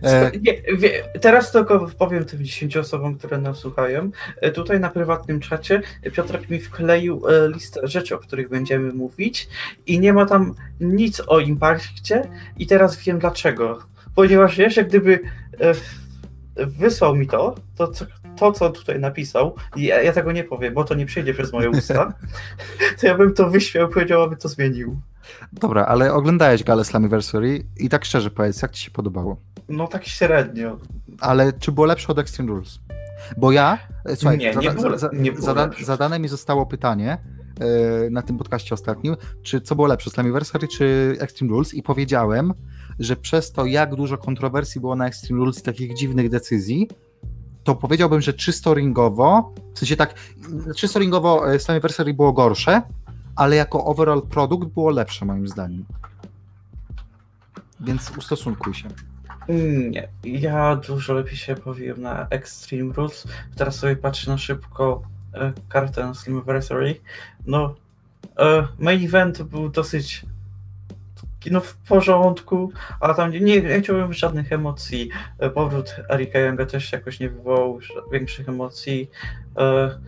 [0.02, 4.10] E, Nie, wie, teraz tylko powiem tym 10 osobom, które nas słuchają.
[4.40, 5.82] E, Tutaj na prywatnym czacie
[6.12, 9.48] Piotrek mi wkleił e, listę rzeczy, o których będziemy mówić
[9.86, 13.78] i nie ma tam nic o impakcie i teraz wiem dlaczego.
[14.14, 15.20] Ponieważ jak gdyby
[15.60, 15.74] e,
[16.56, 20.74] wysłał mi to, to co, to co tutaj napisał, i ja, ja tego nie powiem,
[20.74, 22.14] bo to nie przejdzie przez moje usta,
[23.00, 25.00] to ja bym to wyśmiał powiedział, aby to zmienił.
[25.52, 29.36] Dobra, ale oglądałeś Galę Slammiversary i tak szczerze powiedz, jak ci się podobało?
[29.68, 30.78] No tak średnio.
[31.20, 32.78] Ale czy było lepsze od Extreme Rules?
[33.36, 37.18] Bo ja, e, słuchaj, Nie, nie było- za, nie było zada, zadane mi zostało pytanie,
[37.60, 42.52] e, na tym podcaście ostatnim, czy co było lepsze, Slammiversary czy Extreme Rules i powiedziałem,
[42.98, 46.88] że przez to, jak dużo kontrowersji było na Extreme Rules i takich dziwnych decyzji,
[47.64, 50.14] to powiedziałbym, że czysto ringowo, w sensie tak,
[50.76, 52.82] czysto ringowo e, Slammiversary było gorsze,
[53.36, 55.84] ale jako overall produkt było lepsze moim zdaniem.
[57.80, 58.88] Więc ustosunkuj się.
[59.48, 63.26] Mm, Nie, ja dużo lepiej się bawiłem na Extreme Rules.
[63.56, 65.02] Teraz sobie patrzę na szybko
[65.34, 67.00] e, kartę na Slimversary.
[67.46, 67.74] No,
[68.38, 70.26] e, main event był dosyć
[71.50, 75.10] no, w porządku, ale tam nie, nie, chciałbym żadnych emocji.
[75.38, 77.78] E, powrót Erika Younga też jakoś nie wywołał
[78.12, 79.10] większych emocji.
[79.58, 79.98] E,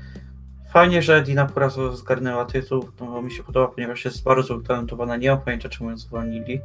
[0.77, 5.17] fajnie, że Dina Purazo zgarnęła tytuł, to mi się podoba, ponieważ jest bardzo utalentowana.
[5.17, 6.61] Nie mam pojęcia, czemu ją zwolnili.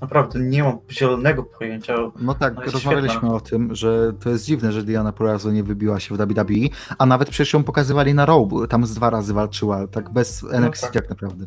[0.00, 1.94] Naprawdę nie mam zielonego pojęcia.
[2.20, 3.34] No tak, No rozmawialiśmy świetna.
[3.34, 6.54] o tym, że to jest dziwne, że Diana Purrazzo nie wybiła się w WWE,
[6.98, 10.44] a nawet przecież ją pokazywali na Raw, bo tam z dwa razy walczyła, tak bez
[10.52, 10.92] NXT tak.
[10.92, 11.46] tak naprawdę.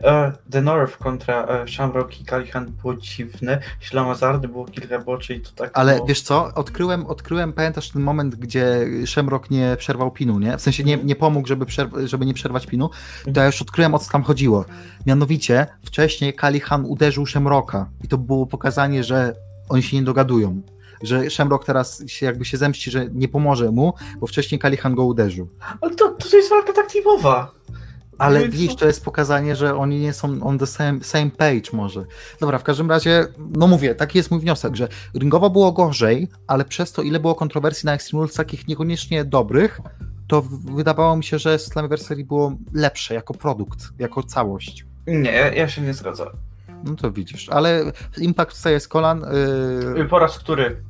[0.00, 3.60] E, The North kontra e, Shamrock i Kalihan było dziwne.
[3.80, 5.70] Ślamazardy było kilka boczy i to tak.
[5.74, 6.06] Ale było...
[6.06, 10.56] wiesz co, odkryłem, odkryłem, pamiętasz ten moment, gdzie Shamrock nie przerwał pinu, nie?
[10.58, 12.90] W sensie nie, nie pomógł, żeby, przerw- żeby nie przerwać pinu,
[13.34, 14.64] to ja już odkryłem, o co tam chodziło.
[15.06, 19.34] Mianowicie, wcześniej Kalihan uderzył Shamrocka i to było pokazanie, że
[19.68, 20.62] oni się nie dogadują.
[21.02, 25.04] Że Shamrock teraz się jakby się zemści, że nie pomoże mu, bo wcześniej Kalihan go
[25.04, 25.48] uderzył.
[25.80, 27.50] Ale to, to jest walka tak teamowa.
[28.18, 31.30] Ale Więc widzisz, no- to jest pokazanie, że oni nie są on the same, same
[31.30, 32.04] page może.
[32.40, 33.26] Dobra, w każdym razie,
[33.56, 37.34] no mówię, taki jest mój wniosek, że ringowo było gorzej, ale przez to, ile było
[37.34, 39.80] kontrowersji na Extreme Rules, takich niekoniecznie dobrych,
[40.28, 40.42] to
[40.74, 44.86] wydawało mi się, że Slammiversary było lepsze jako produkt, jako całość.
[45.06, 46.28] Nie, ja, ja się nie zgadzam.
[46.84, 49.24] No to widzisz, ale Impact wstaje z kolan,
[49.96, 50.82] yy, Po raz który?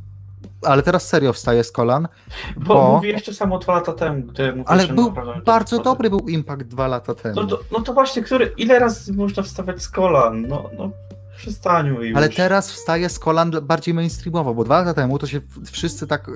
[0.62, 2.08] ale teraz serio wstaje z kolan,
[2.56, 5.12] Bo, Bo- mówię jeszcze samo dwa lata temu, gdy mówię, ale był
[5.46, 7.34] bardzo dobry był Impact dwa lata temu.
[7.34, 10.46] No to, no to właśnie, który, ile razy można wstawać z kolan?
[10.48, 10.90] No, no
[11.38, 12.16] przestańmy już.
[12.16, 15.40] Ale teraz wstaje z kolan bardziej mainstreamowo, bo dwa lata temu to się
[15.72, 16.32] wszyscy tak y,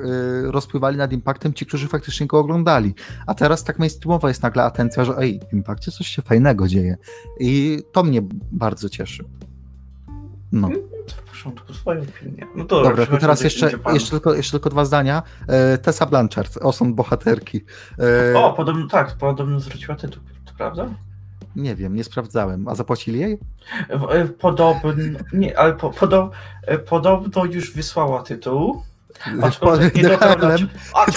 [0.53, 2.95] rozpływali nad Impactem, ci, którzy faktycznie go oglądali.
[3.27, 6.97] A teraz tak mainstreamowa jest nagle atencja, że ej, w Impaccie coś się fajnego dzieje.
[7.41, 8.23] I to mnie
[8.53, 9.25] bardzo cieszy.
[10.53, 10.69] No.
[10.69, 10.77] No
[11.07, 12.47] to w porządku, swoją opinię.
[12.57, 15.23] No Dobra, to teraz jeszcze, jeszcze, tylko, jeszcze tylko dwa zdania.
[15.49, 17.65] E, Tessa Blanchard, osąd bohaterki.
[18.35, 20.89] E, O, podobno tak, podobno zwróciła tytuł, to prawda?
[21.57, 22.69] Nie wiem, nie sprawdzałem.
[22.69, 23.39] A zapłacili jej?
[23.89, 24.93] E, Podobno,
[25.33, 26.31] nie, ale po, podo,
[26.67, 28.83] e, podobno już wysłała tytuł.
[29.43, 30.69] Aczkolwiek nie DHL-em.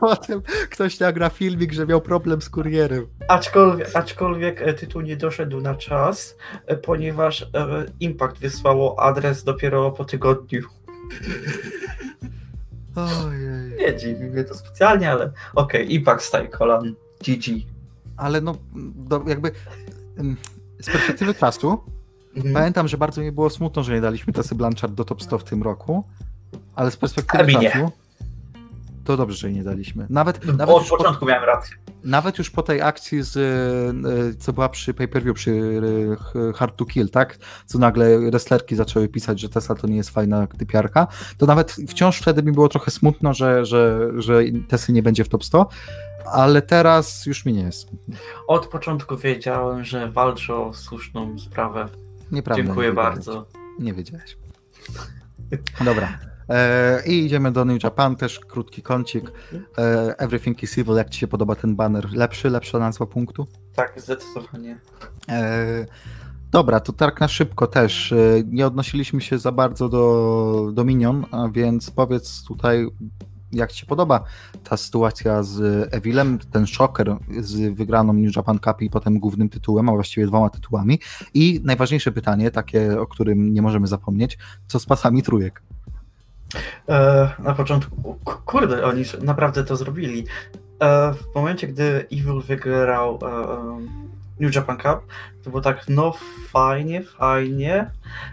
[0.00, 3.06] Potem ktoś nagra filmik, że miał problem z kurierem.
[3.28, 6.36] Aczkolwiek, aczkolwiek e, tytuł nie doszedł na czas,
[6.82, 7.46] ponieważ
[8.00, 10.60] Impact wysłało adres dopiero po tygodniu.
[13.26, 13.76] Ojej.
[13.78, 16.94] Nie dziwi mnie to specjalnie, ale okej, Impact staje kolan.
[17.26, 17.44] GG.
[18.18, 18.54] Ale no,
[18.94, 19.50] do, jakby
[20.80, 21.78] z perspektywy czasu,
[22.36, 22.54] Mhm.
[22.54, 25.44] pamiętam, że bardzo mi było smutno, że nie daliśmy Tessy Blanchard do top 100 w
[25.44, 26.04] tym roku,
[26.74, 27.70] ale z perspektywy A mi nie.
[27.70, 27.90] czasu
[29.04, 30.06] to dobrze, że jej nie daliśmy.
[30.10, 31.76] Nawet, Bo nawet, Od już po, początku miałem rację.
[32.04, 36.84] nawet już po tej akcji, z, y, co była przy pay-per-view, przy y, Hard to
[36.84, 37.38] Kill, tak?
[37.66, 41.06] Co nagle wrestlerki zaczęły pisać, że Tessa to nie jest fajna typiarka,
[41.38, 45.28] to nawet wciąż wtedy mi było trochę smutno, że, że, że Tessy nie będzie w
[45.28, 45.68] top 100,
[46.32, 47.88] ale teraz już mi nie jest.
[48.48, 51.88] Od początku wiedziałem, że walczę o słuszną sprawę.
[52.32, 52.62] Nieprawda.
[52.62, 53.46] Dziękuję nie bardzo.
[53.78, 54.36] Nie wiedziałeś.
[55.84, 56.18] Dobra.
[56.48, 59.32] E, I idziemy do New Japan, też krótki kącik.
[59.78, 62.12] E, Everything is Evil, jak Ci się podoba ten banner?
[62.12, 63.46] Lepszy, lepsza nazwa punktu?
[63.74, 64.78] Tak, zdecydowanie.
[65.28, 65.86] E,
[66.50, 68.14] dobra, to tak na szybko też.
[68.46, 72.86] Nie odnosiliśmy się za bardzo do, do Minion, a więc powiedz tutaj,
[73.52, 74.24] jak Ci się podoba
[74.64, 79.88] ta sytuacja z Evilem, ten szoker z wygraną New Japan Cup i potem głównym tytułem,
[79.88, 81.00] a właściwie dwoma tytułami.
[81.34, 85.62] I najważniejsze pytanie, takie, o którym nie możemy zapomnieć, co z pasami trójek?
[86.88, 90.26] E, na początku, kurde, oni naprawdę to zrobili.
[90.80, 95.12] E, w momencie, gdy Evil wygrał e, New Japan Cup,
[95.44, 96.14] to było tak, no
[96.48, 97.90] fajnie, fajnie.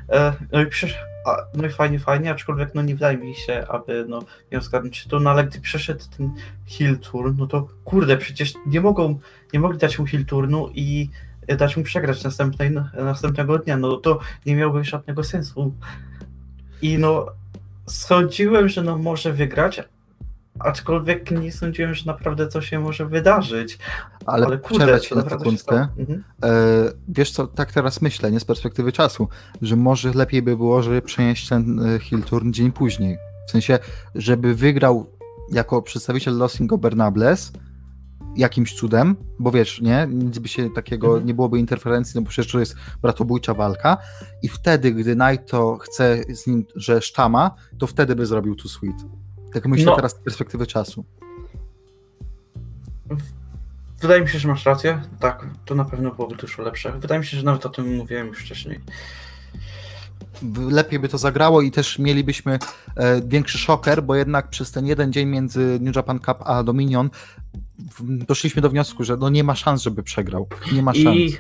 [0.10, 3.66] E, no, i przysz, a, no i fajnie, fajnie, aczkolwiek no nie wydaje mi się,
[3.70, 4.62] aby no, miał
[5.04, 6.32] tytuł, no ale gdy przeszedł ten
[6.68, 9.20] heel turn, no to kurde, przecież nie mogą,
[9.54, 11.10] nie mogli dać mu heel turnu i
[11.58, 15.74] dać mu przegrać następnej, następnego dnia, no to nie miałoby żadnego sensu.
[16.82, 17.26] I no,
[17.86, 19.82] sądziłem, że no może wygrać,
[20.60, 23.78] aczkolwiek nie sądziłem, że naprawdę to się może wydarzyć.
[24.26, 25.88] Ale, Ale kurde, ci na sekundkę.
[25.98, 26.24] Mhm.
[26.44, 26.52] E,
[27.08, 29.28] wiesz co, tak teraz myślę, nie z perspektywy czasu,
[29.62, 33.18] że może lepiej by było, żeby przenieść ten e, Hill Turn dzień później.
[33.48, 33.80] W sensie,
[34.16, 35.10] żeby wygrał
[35.52, 37.52] jako przedstawiciel Los Ingobernables
[38.36, 41.26] jakimś cudem, bo wiesz, nie, nic by się takiego, Mhm.
[41.26, 43.98] nie byłoby interferencji, no bo przecież to jest bratobójcza walka
[44.42, 48.96] i wtedy, gdy Naito chce z nim, że sztama, to wtedy by zrobił tu sweet.
[49.56, 49.96] Tak myślę No.
[49.96, 51.06] teraz z perspektywy czasu.
[54.02, 55.02] Wydaje mi się, że masz rację.
[55.20, 56.92] Tak, to na pewno byłoby dużo lepsze.
[56.92, 58.80] Wydaje mi się, że nawet o tym mówiłem już wcześniej.
[60.70, 62.60] Lepiej by to zagrało i też mielibyśmy
[62.96, 67.10] e, większy szoker, bo jednak przez ten jeden dzień między New Japan Cup a Dominion
[68.08, 70.48] doszliśmy do wniosku, że no nie ma szans, żeby przegrał.
[70.74, 71.18] Nie ma szans.
[71.18, 71.38] I,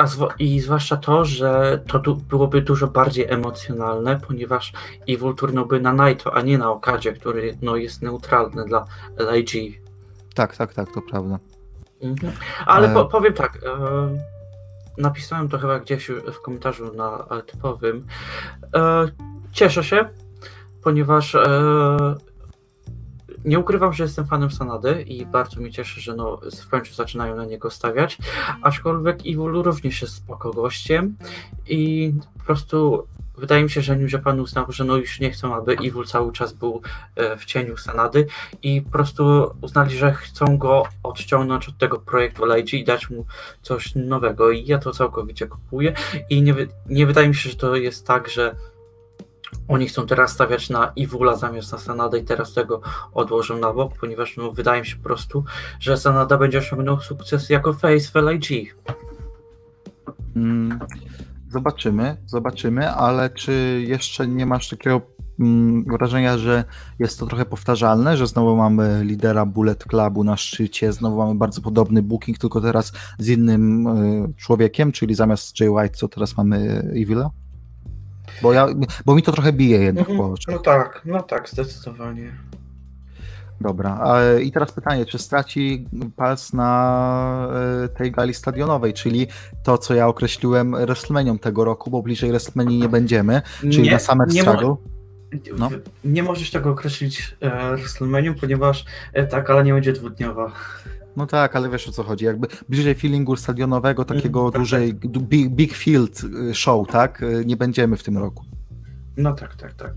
[0.00, 4.72] a zwa- I zwłaszcza to, że to du- byłoby dużo bardziej emocjonalne, ponieważ
[5.08, 8.84] Evil turnąłby na Naito, a nie na Okadzie, który no, jest neutralny dla
[9.32, 9.80] LIG.
[10.34, 11.38] Tak, tak, tak, to prawda.
[12.02, 12.32] Mhm.
[12.66, 12.94] Ale E.
[12.94, 13.56] po, powiem tak.
[13.56, 13.70] E,
[14.98, 18.06] napisałem to chyba gdzieś w komentarzu na typowym.
[18.76, 19.08] E,
[19.52, 20.08] cieszę się,
[20.82, 21.40] ponieważ e,
[23.44, 27.36] nie ukrywam, że jestem fanem Sanady i bardzo mi cieszy, że no, w końcu zaczynają
[27.36, 28.18] na niego stawiać.
[28.62, 31.16] Aczkolwiek Evil również jest spoko gościem
[31.66, 33.06] i po prostu
[33.40, 36.32] wydaje mi się, że New Japan uznał, że no już nie chcą, aby Evil cały
[36.32, 36.82] czas był
[37.16, 38.26] e, w cieniu Sanady
[38.62, 43.26] i po prostu uznali, że chcą go odciągnąć od tego projektu LIG i dać mu
[43.62, 45.94] coś nowego i ja to całkowicie kupuję
[46.30, 46.54] i nie,
[46.86, 48.54] nie wydaje mi się, że to jest tak, że
[49.68, 52.80] oni chcą teraz stawiać na Iwula zamiast na Sanadę i teraz tego
[53.12, 55.44] odłożą na bok, ponieważ no, wydaje mi się po prostu,
[55.80, 58.76] że Sanada będzie osiągnął sukces jako face w LIG.
[60.36, 60.78] Mm,
[61.50, 65.00] Zobaczymy, zobaczymy, ale czy jeszcze nie masz takiego
[65.40, 66.64] mm, wrażenia, że
[66.98, 71.60] jest to trochę powtarzalne, że znowu mamy lidera Bullet Clubu na szczycie, znowu mamy bardzo
[71.60, 76.58] podobny booking, tylko teraz z innym y, człowiekiem, czyli zamiast Jay White, co teraz mamy
[76.96, 77.30] Evila?
[78.42, 78.66] Bo, ja,
[79.06, 80.54] bo mi to trochę bije jednak po oczach.
[80.54, 82.32] No tak, no tak, zdecydowanie.
[83.60, 87.48] Dobra, i teraz pytanie, czy straci pas na
[87.84, 89.26] e, tej gali stadionowej, czyli
[89.62, 94.28] to, co ja określiłem WrestleManią tego roku, bo bliżej WrestleManii nie będziemy, czyli na Summer
[94.28, 94.76] nie, mo- Struggle.
[95.58, 95.70] No.
[96.04, 100.52] nie możesz tego określić e, WrestleMania, ponieważ e, ta gala nie będzie dwudniowa.
[101.20, 105.20] No tak, ale wiesz o co chodzi, jakby bliżej feelingu stadionowego, takiego tak, dużej, du-
[105.20, 108.44] big, big field y, show, tak, y, nie będziemy w tym roku.
[109.16, 109.92] No tak, tak, tak.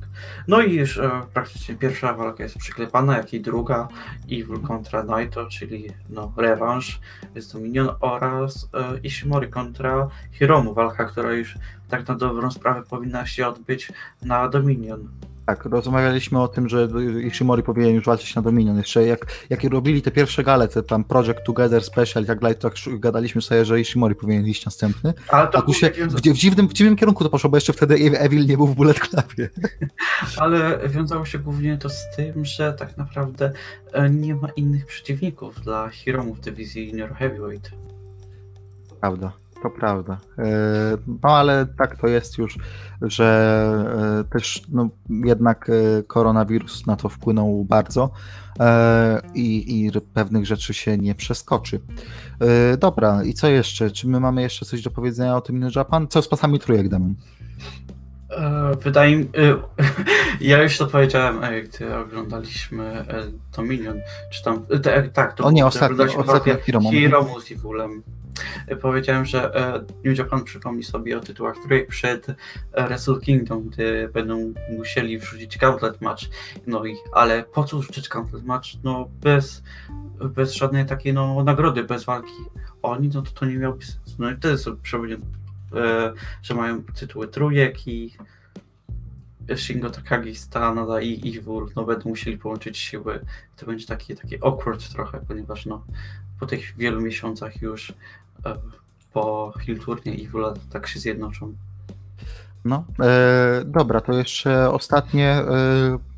[0.48, 3.88] No i już e, praktycznie pierwsza walka jest przyklepana, jak i druga.
[4.32, 7.00] Evil kontra Naito, czyli no, rewanż
[7.36, 10.74] z Dominion oraz e, Ishimori kontra Hiromu.
[10.74, 11.56] Walka, która już
[11.90, 15.10] tak na dobrą sprawę powinna się odbyć na Dominion.
[15.46, 16.88] Tak, rozmawialiśmy o tym, że
[17.28, 18.78] Ishimori powinien już walczyć na Dominion.
[18.78, 22.56] Jeszcze jak, jak robili te pierwsze gale, te tam Project Together Special i tak dalej,
[22.56, 25.14] to tak gadaliśmy sobie, że Ishimori powinien iść następny.
[25.30, 27.96] Ale to tu się wiąza- w, dziwnym, w dziwnym kierunku to poszło, bo jeszcze wtedy
[27.96, 29.50] Evil nie był w Bullet Clubie.
[30.38, 33.52] ale wiązało się głównie to z tym, że tak naprawdę
[33.94, 37.72] e, nie ma innych przeciwników dla Hiromu w dywizji Junior Heavyweight.
[39.02, 39.32] Prawda,
[39.64, 40.18] to prawda.
[40.38, 40.44] E,
[41.08, 42.58] No ale tak to jest już,
[43.02, 48.10] że e, też no, jednak e, koronawirus na to wpłynął bardzo
[49.34, 51.80] i, i pewnych rzeczy się nie przeskoczy.
[52.80, 53.92] Dobra, i co jeszcze?
[53.92, 56.08] Czy my mamy jeszcze coś do powiedzenia o tym New Japan?
[56.08, 56.90] Co z pasami trójek?
[58.38, 59.58] E, Wydaje mi e,
[60.42, 63.06] ja już to powiedziałem, gdy oglądaliśmy e,
[63.56, 64.00] Dominion,
[64.32, 64.66] czy tam,
[65.14, 67.40] tak, to O nie, ostatnio- ostatnio Hiromu.
[67.40, 67.54] Z
[68.82, 69.52] Powiedziałem, że
[70.06, 72.28] New Japan przypomni sobie o tytułach trójek przed
[72.88, 76.24] Wrestle Kingdom, gdy będą musieli wrzucić gauntlet match,
[76.68, 79.64] no i, ale po co wrzucić gauntlet match, no bez,
[80.30, 82.34] bez żadnej takiej no, nagrody, bez walki
[82.84, 84.16] oni, no to to nie miałoby sensu.
[84.20, 85.18] No i wtedy sobie e,
[86.42, 88.18] że mają tytuły trójek i
[89.56, 93.20] Shingo Takagi, Stanada i Evil no będą musieli połączyć siły.
[93.58, 95.84] To będzie takie, takie awkward trochę, ponieważ no
[96.40, 97.94] po tych wielu miesiącach już
[98.46, 98.56] e,
[99.14, 101.54] po Hill Turnie Evil tak się zjednoczą.
[102.66, 105.30] No, e, dobra, to jeszcze ostatnie.
[105.30, 106.13] E,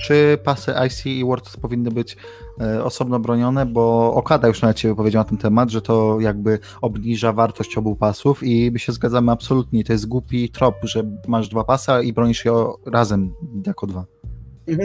[0.00, 2.16] czy pasy IC i World powinny być
[2.60, 3.66] e, osobno bronione?
[3.66, 7.96] Bo Okada już nawet się wypowiedział na ten temat, że to jakby obniża wartość obu
[7.96, 9.84] pasów i my się zgadzamy absolutnie.
[9.84, 12.52] To jest głupi trop, że masz dwa pasy i bronisz je
[12.86, 13.32] razem
[13.66, 14.04] jako dwa.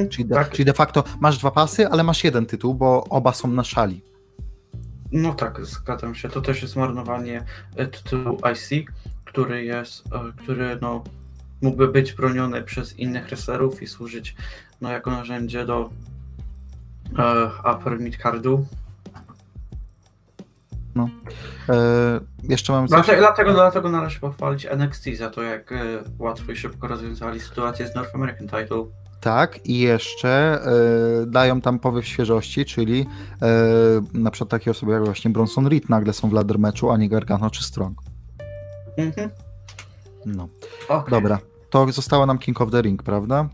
[0.10, 3.34] Czyli de, tak, czyli de facto masz dwa pasy, ale masz jeden tytuł, bo oba
[3.34, 4.02] są na szali.
[5.12, 6.30] no tak, zgadzam się.
[6.30, 7.46] To też jest marnowanie
[7.76, 8.86] e, tytułu IC,
[9.26, 11.04] który jest, e, który no
[11.64, 14.36] mógłby być broniony przez innych wrestlerów i służyć
[14.82, 15.90] no jako narzędzie do
[17.20, 18.66] e, upper mid cardu.
[21.70, 22.98] E, jeszcze mam coś.
[22.98, 25.78] Dlatego, dlatego, dlatego należy pochwalić NXT za to, jak e,
[26.20, 28.86] łatwo i szybko rozwiązali sytuację z North American Title.
[29.22, 33.06] Tak, i jeszcze e, dają tam powiew świeżości, czyli
[33.42, 33.48] e,
[34.14, 37.10] na przykład takie osoby jak właśnie Bronson Reed nagle są w ladder meczu, a nie
[37.10, 37.98] Gargano czy Strong.
[38.98, 39.30] Mhm.
[40.26, 40.48] No.
[40.90, 41.10] Okay.
[41.10, 41.40] Dobra,
[41.74, 43.50] to zostało nam King of the Ring, prawda?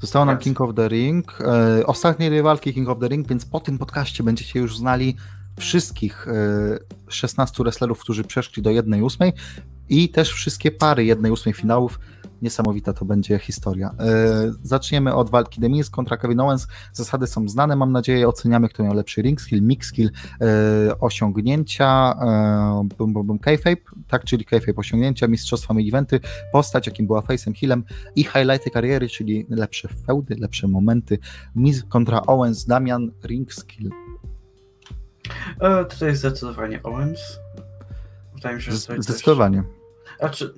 [0.00, 0.38] Zostało nam.
[0.38, 1.38] King of the Ring.
[1.40, 5.16] E, ostatnie dwie walki King of the Ring, więc po tym podcaście będziecie już znali
[5.58, 6.32] wszystkich e,
[7.08, 9.32] 16 wrestlerów, którzy przeszli do 1-8
[9.88, 12.00] i też wszystkie pary 1-8 finałów.
[12.42, 13.94] Niesamowita to będzie historia.
[13.98, 16.66] E, zaczniemy od walki The Miz kontra Kevin Owens.
[16.92, 18.28] Zasady są znane, mam nadzieję.
[18.28, 20.10] Oceniamy, kto miał lepszy ring skill, mix skill,
[20.40, 23.76] e, osiągnięcia, e, bum, bum, bum, kayfabe,
[24.08, 26.20] tak, czyli kayfabe osiągnięcia, mistrzostwa main eventy,
[26.52, 27.84] postać, jakim była face'em, healem
[28.16, 31.18] i highlighty kariery, czyli lepsze feudy, lepsze momenty.
[31.56, 33.90] Miz kontra Owens, Damian, ring skill.
[35.60, 37.20] E, tutaj zdecydowanie Owens.
[38.34, 39.62] Wydaje mi się, że tutaj Zdecydowanie.
[39.62, 40.18] Też...
[40.18, 40.54] Znaczy,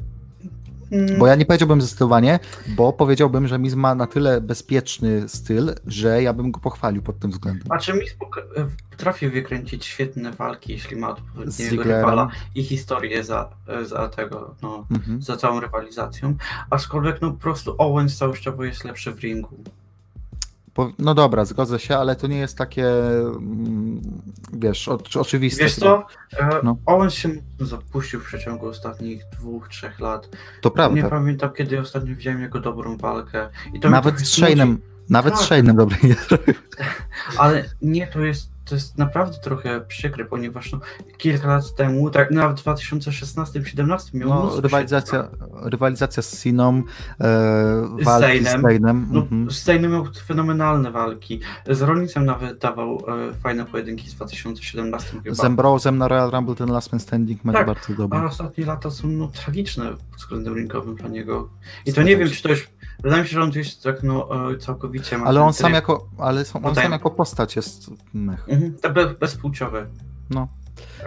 [1.18, 2.38] Bo ja nie powiedziałbym zdecydowanie,
[2.76, 7.18] bo powiedziałbym, że Miz ma na tyle bezpieczny styl, że ja bym go pochwalił pod
[7.18, 7.66] tym względem.
[7.66, 13.49] Znaczy mi spoko- potrafi wykręcić świetne walki, jeśli ma odpowiedniego rywala i historię za,
[13.82, 15.22] za tego, no, Mhm.
[15.22, 16.34] za całą rywalizacją.
[16.70, 19.57] Aczkolwiek no po prostu Owens całościowo jest lepszy w ringu.
[20.99, 24.01] No dobra, zgodzę się, ale to nie jest takie, mm,
[24.53, 25.64] wiesz, o, oczywiste.
[25.64, 26.07] Wiesz co?
[26.39, 26.76] E, No.
[26.87, 27.28] Owens się
[27.61, 30.28] zapuścił w przeciągu ostatnich dwóch, trzech lat.
[30.61, 31.09] To Nie prawda.
[31.09, 33.49] pamiętam, kiedy ostatnio widziałem jego dobrą walkę.
[33.91, 34.76] Nawet z Shane'em,
[35.09, 35.49] nawet z Tak.
[35.59, 36.55] Shane'em dobry nie zrobił.
[37.39, 40.80] Ale nie, to jest, to jest naprawdę trochę przykre, ponieważ no,
[41.18, 45.28] kilka lat temu, tak nawet w 2016-2017 miał No, rywalizacja,
[45.62, 46.82] rywalizacja z Siną,
[47.20, 48.62] e, Z walki z.
[48.62, 49.06] Zainem.
[49.10, 49.50] No, Mhm.
[49.50, 51.40] Z Zainem miał fenomenalne walki.
[51.70, 55.34] Z Rolnicem nawet dawał e, fajne pojedynki z 2017 chyba.
[55.34, 58.18] Z Ambrosem na Royal Rumble ten Last Man Standing mecz Tak, bardzo A dobry.
[58.20, 61.48] ostatnie lata są no, tragiczne pod względem ringowym dla niego.
[61.86, 62.68] I to nie wiem, czy to już.
[63.03, 64.28] Wydaje mi się, że on gdzieś tak no,
[64.61, 65.26] całkowicie ma.
[65.26, 65.74] Ale on sam tryb.
[65.74, 68.48] jako, ale on Potem- sam jako postać jest mech.
[68.48, 69.86] Mhm, te be, bezpłciowe.
[70.30, 70.48] No.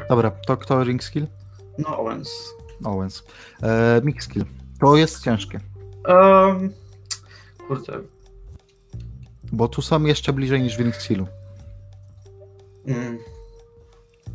[0.10, 1.28] Dobra, to kto ring skill?
[1.78, 2.30] No, Owens.
[2.84, 3.24] Owens.
[3.64, 4.46] E, mix skill.
[4.80, 5.60] To jest ciężkie,
[6.08, 6.70] Um,
[7.68, 7.94] kurde.
[9.52, 11.28] bo tu są jeszcze bliżej niż w ring skillu.
[12.88, 13.18] Mm.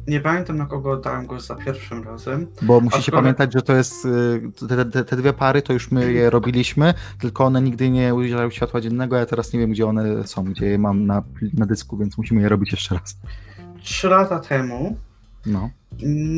[0.09, 2.47] Nie pamiętam na kogo oddałem go za pierwszym razem.
[2.63, 5.91] Bo musicie Aczkolwiek- pamiętać, że to jest y, te, te, te dwie pary, to już
[5.91, 9.87] my je robiliśmy, tylko one nigdy nie ujrzały światła dziennego, ja teraz nie wiem, gdzie
[9.87, 11.23] one są, gdzie je mam na,
[11.55, 13.19] na dysku, więc musimy je robić jeszcze raz.
[13.83, 14.97] Trzy lata temu
[15.47, 15.71] No.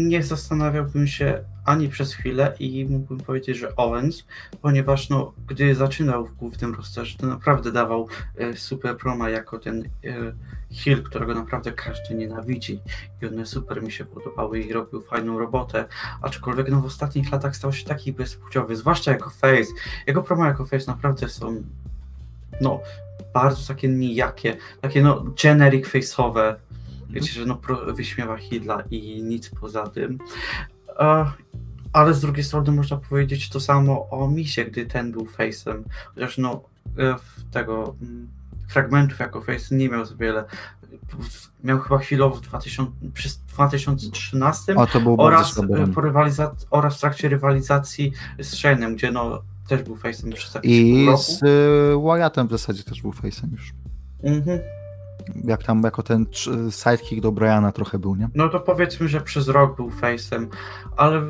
[0.08, 4.24] nie zastanawiałbym się ani przez chwilę i mógłbym powiedzieć, że Owens,
[4.62, 9.84] ponieważ no, gdy zaczynał w głównym rosterze, to naprawdę dawał e, super proma jako ten
[10.04, 10.32] e,
[10.84, 12.80] heel, którego naprawdę każdy nienawidzi
[13.22, 15.84] i one super mi się podobały i robił fajną robotę,
[16.22, 19.70] aczkolwiek no, w ostatnich latach stał się taki bezpłciowy, zwłaszcza jako face.
[20.06, 21.62] Jego promo jako face naprawdę są
[22.60, 22.80] no,
[23.34, 26.54] bardzo takie nijakie, takie no generic face'owe,
[27.10, 30.18] Wiecie, że no pro, wyśmiewa Hidla i nic poza tym.
[31.92, 35.82] Ale z drugiej strony można powiedzieć to samo o Misie, gdy ten był face'em.
[36.14, 36.62] Chociaż no
[36.98, 37.16] e,
[37.50, 38.28] tego mm,
[38.68, 40.44] fragmentów jako face nie miał za wiele.
[41.64, 45.54] Miał chyba chwilowo w 2000, przy 2013 O, to był oraz,
[45.94, 51.06] po rywalizac- oraz w trakcie rywalizacji z Shane'em, gdzie no też był face'em przez I
[51.06, 51.22] roku.
[51.22, 53.72] z y, Wyattem w zasadzie też był face'em już.
[54.22, 54.60] Mhm.
[55.44, 56.26] Jak tam, jako ten
[56.70, 58.28] sidekick do Briana trochę był, nie?
[58.34, 60.46] No to powiedzmy, że przez rok był face'em,
[60.96, 61.22] ale.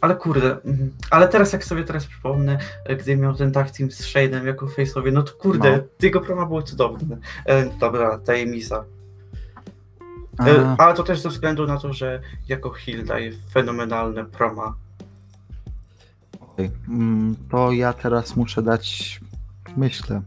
[0.00, 0.90] Ale kurde, mhm.
[1.10, 4.66] ale teraz jak sobie teraz przypomnę, e, gdy miał ten tag team z Shade'em jako
[4.66, 5.82] face'owie, no to kurde, No.
[6.02, 7.16] jego promo było cudowne.
[7.46, 8.84] E, dobra, tajemnica.
[10.40, 14.74] E, ale to też ze względu na to, że jako heel daje fenomenalne proma.
[16.88, 19.20] Mm, to ja teraz muszę dać,
[19.76, 20.22] myślę.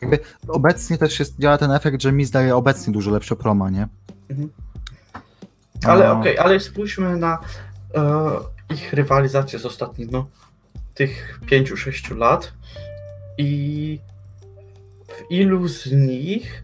[0.00, 0.18] Jakby
[0.48, 3.88] obecnie też jest, działa ten efekt, że mi zdaje obecnie dużo lepsze proma, nie?
[4.30, 4.50] Mhm.
[5.84, 7.38] Ale A, okej, ale spójrzmy na
[7.94, 8.30] e,
[8.74, 10.26] ich rywalizację z ostatnich, no,
[10.94, 12.52] tych 5-6 lat
[13.38, 14.00] i
[15.08, 16.62] w ilu z nich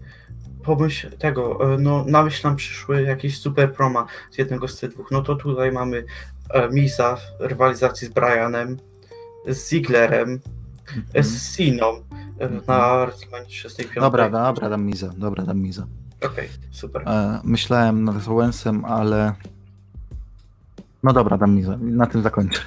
[0.63, 4.91] pomyśl tego, e, no, na myśl nam przyszły jakieś super proma z jednego z tych
[4.91, 5.11] dwóch.
[5.11, 6.05] No to tutaj mamy
[6.51, 8.77] e, Misa w rywalizacji z Brianem,
[9.47, 11.25] z Zigglerem, e, mhm.
[11.25, 12.03] z Siną
[12.51, 13.95] na WrestleMania 35.
[13.95, 15.87] Dobra, dobra, dam Miza, dobra, dam Miza.
[16.27, 17.03] Okej, super.
[17.09, 19.33] E, myślałem nad Owensem, ale...
[21.03, 22.61] No dobra, dam Miza, na tym zakończę.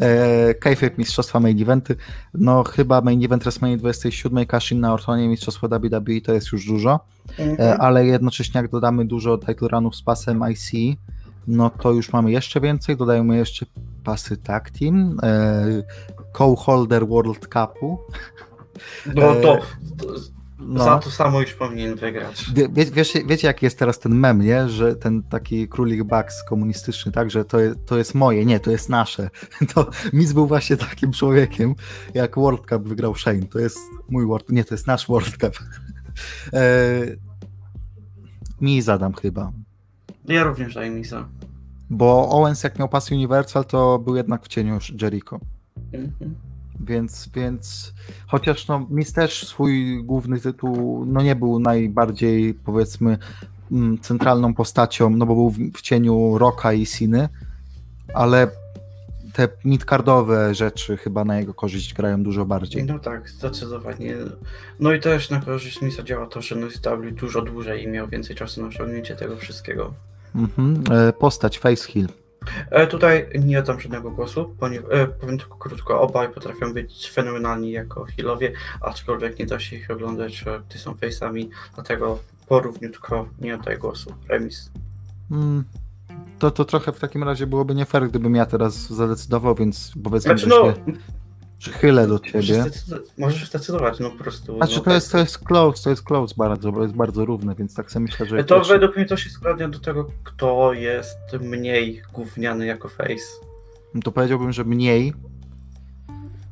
[0.00, 1.96] E, Kayfabe Mistrzostwa Main Eventy.
[2.34, 7.00] No chyba Main Event WrestleMania 27, Cashin na Ortonie, Mistrzostwo WWE to jest już dużo.
[7.38, 7.80] E, Mhm.
[7.80, 10.96] ale jednocześnie jak dodamy dużo title runów z pasem IC,
[11.46, 13.66] no to już mamy jeszcze więcej, dodajemy jeszcze
[14.04, 15.64] pasy tag team, e,
[16.38, 17.98] co-holder World Cupu.
[19.14, 19.60] No to, E,
[19.96, 20.06] to
[20.58, 20.84] No.
[20.84, 22.50] za to samo już powinien wygrać.
[22.54, 24.68] Wie, wie, wiesz, wiecie, jaki jest teraz ten mem, nie?
[24.68, 27.30] Że ten taki królik Bucks komunistyczny, tak?
[27.30, 29.30] Że to, je- to jest moje, nie, to jest nasze.
[29.74, 31.74] To Miz był właśnie takim człowiekiem,
[32.14, 33.42] jak World Cup wygrał Shane.
[33.42, 35.58] To jest mój World nie, to jest nasz World Cup.
[36.52, 36.60] E,
[38.60, 39.52] mi zadam chyba.
[40.24, 41.28] Ja również daję mi za.
[41.90, 45.40] Bo Owens jak miał pas Universal, to był jednak w cieniu Jericho.
[45.92, 46.34] Mhm.
[46.80, 47.94] Więc, więc
[48.26, 53.18] chociaż no, Miz też swój główny tytuł no nie był najbardziej powiedzmy
[53.72, 57.28] mm, centralną postacią, no bo był w, cieniu Rocka i Siny,
[58.14, 58.48] ale
[59.32, 62.84] te midcardowe rzeczy chyba na jego korzyść grają dużo bardziej.
[62.84, 64.14] No tak, zdecydowanie.
[64.80, 68.36] No i też na korzyść Misa działa to, że NSW dużo dłużej i miał więcej
[68.36, 69.94] czasu na osiągnięcie tego wszystkiego.
[70.34, 70.84] Mhm.
[70.90, 72.08] E, Postać Face Hill.
[72.70, 74.56] E, tutaj nie oddam żadnego głosu,
[74.90, 79.90] e, powiem tylko krótko, obaj potrafią być fenomenalni jako healowie, aczkolwiek nie da się ich
[79.90, 82.18] oglądać, że gdy są face'ami, dlatego
[82.48, 84.14] porówniutko nie oddaję głosu.
[84.28, 84.70] Remis.
[85.30, 85.64] Mm.
[86.38, 90.38] To, to trochę w takim razie byłoby nie fair, gdybym ja teraz zadecydował, więc powiedzmy,
[90.38, 90.98] Znaczy że no, się
[91.58, 92.64] przychylę do ciebie.
[93.18, 94.56] możesz zdecydować, no po prostu.
[94.56, 95.20] Znaczy no, to jest, to tak.
[95.26, 98.44] jest close, to jest close bardzo, bo jest bardzo równe, więc tak sobie myślę, że...
[98.44, 103.24] To pierwszy- według mnie to się skłania do tego, kto jest mniej gówniany jako face.
[104.04, 105.12] to powiedziałbym, że mniej.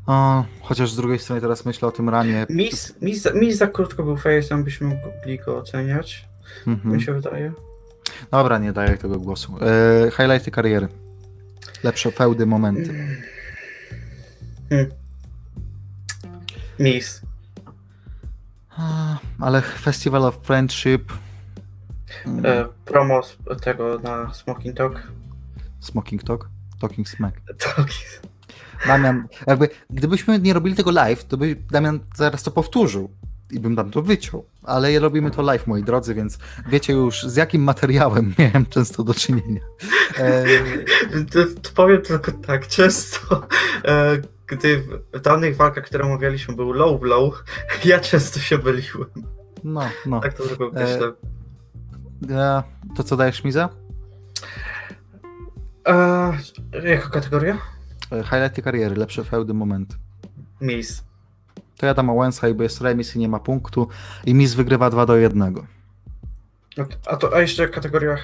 [0.06, 2.46] O, chociaż z drugiej strony teraz myślę o tym ranie.
[2.50, 6.28] Mis, mis, mis za krótko był face'em, byśmy mogli go oceniać,
[6.66, 6.94] Mhm.
[6.96, 7.52] mi się wydaje.
[8.30, 9.56] Dobra, nie daję tego głosu.
[10.06, 10.88] E, highlighty kariery.
[11.82, 13.16] Lepsze feudy, momenty.
[14.70, 14.90] Hmm.
[18.76, 21.12] A, Ale Festival of Friendship.
[22.44, 23.20] E, promo
[23.62, 25.02] tego na Smoking Talk.
[25.80, 26.48] Smoking Talk?
[26.80, 27.40] Talking Smack.
[27.76, 27.88] Tak.
[28.86, 33.10] Damian, jakby, gdybyśmy nie robili tego live, to by Damian zaraz to powtórzył
[33.50, 34.44] i bym tam to wyciął.
[34.62, 36.38] Ale robimy to live, moi drodzy, więc
[36.68, 39.60] wiecie już z jakim materiałem miałem często do czynienia.
[40.18, 40.44] E,
[41.74, 43.46] powiem tylko tak, często
[43.84, 44.82] e, gdy
[45.14, 47.44] w danych walkach, które omawialiśmy był low blow,
[47.84, 49.10] ja często się myliłem.
[49.64, 50.20] no, no.
[50.20, 51.12] Tak to tylko myślę.
[52.30, 52.62] E,
[52.96, 53.68] to co dajesz mi za?
[55.88, 56.32] E,
[56.90, 57.58] jaka kategoria?
[58.12, 59.96] E, Highlighty kariery, lepsze feudy, momenty.
[60.60, 61.04] Mis.
[61.76, 63.88] To ja dam Owensa, bo jest remis i nie ma punktu
[64.26, 65.54] i Miz wygrywa 2 do 1.
[66.76, 68.16] No, A to a jeszcze kategoria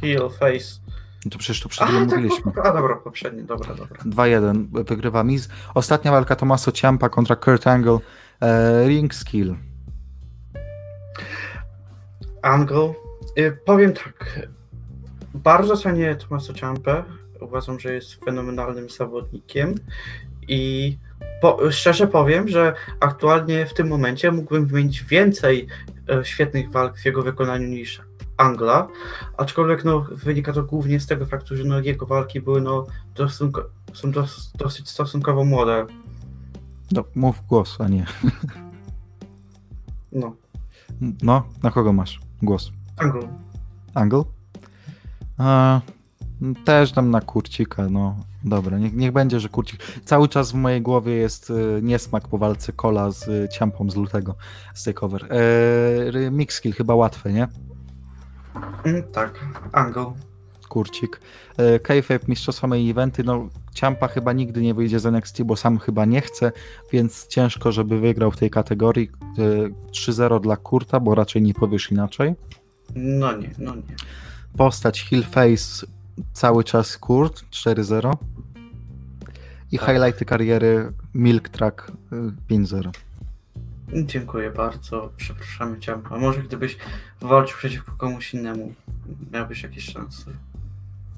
[0.00, 0.81] heel, face.
[1.24, 2.52] No to przecież to przed chwilą tak, mówiliśmy.
[2.62, 3.98] a dobra, poprzednie, dobra, dobra.
[4.06, 5.48] 2-1 wygrywa Miz.
[5.74, 7.98] Ostatnia walka Tomaso Ciampa kontra Kurt Angle.
[8.40, 9.54] E, ring skill.
[12.42, 12.94] Angle.
[13.38, 14.48] Y, powiem tak.
[15.34, 17.04] Bardzo cenię Tomasa Ciampę.
[17.40, 19.74] Uważam, że jest fenomenalnym zawodnikiem
[20.48, 20.98] i
[21.40, 25.66] po, szczerze powiem, że aktualnie w tym momencie mógłbym wymienić więcej
[26.10, 28.02] e, świetnych walk w jego wykonaniu niż
[28.36, 28.88] Angla,
[29.36, 32.86] aczkolwiek no, wynika to głównie z tego faktu, że no, jego walki były no,
[33.92, 35.86] są dos, dosyć stosunkowo młode.
[36.92, 38.06] No, mów głos, a nie.
[40.12, 40.36] No,
[41.22, 42.72] No, na kogo masz głos?
[42.96, 43.28] Angle.
[43.94, 44.24] Angle?
[45.40, 45.80] E,
[46.64, 48.16] też dam na Kurcika, no.
[48.44, 49.80] Dobra, niech, niech będzie, że Kurcik.
[50.04, 53.96] Cały czas w mojej głowie jest e, niesmak po walce Kola z e, Ciampą z
[53.96, 54.34] lutego,
[54.74, 55.26] z takeover.
[55.32, 57.48] E, mix skill chyba łatwe, nie?
[58.84, 60.12] Mm, tak, Angle.
[60.68, 61.20] Kurcik.
[61.56, 65.78] E, Kayfabe mistrzostwa main eventy, no Ciampa chyba nigdy nie wyjdzie z NXT, bo sam
[65.78, 66.52] chyba nie chce,
[66.92, 69.10] więc ciężko, żeby wygrał w tej kategorii.
[69.38, 72.34] E, 3-0 dla Kurta, bo raczej nie powiesz inaczej.
[72.94, 73.82] No nie, no nie.
[74.56, 75.86] Postać Hill Face
[76.32, 78.12] cały czas Kurt 4-0
[79.72, 79.88] i Tak.
[79.88, 82.90] highlighty kariery Milk Track y, 5-0.
[83.94, 85.12] Dziękuję bardzo.
[85.16, 85.98] Przepraszamy cię.
[86.10, 86.76] A może gdybyś
[87.20, 88.74] walczył przeciwko komuś innemu,
[89.32, 90.30] miałbyś jakieś szanse.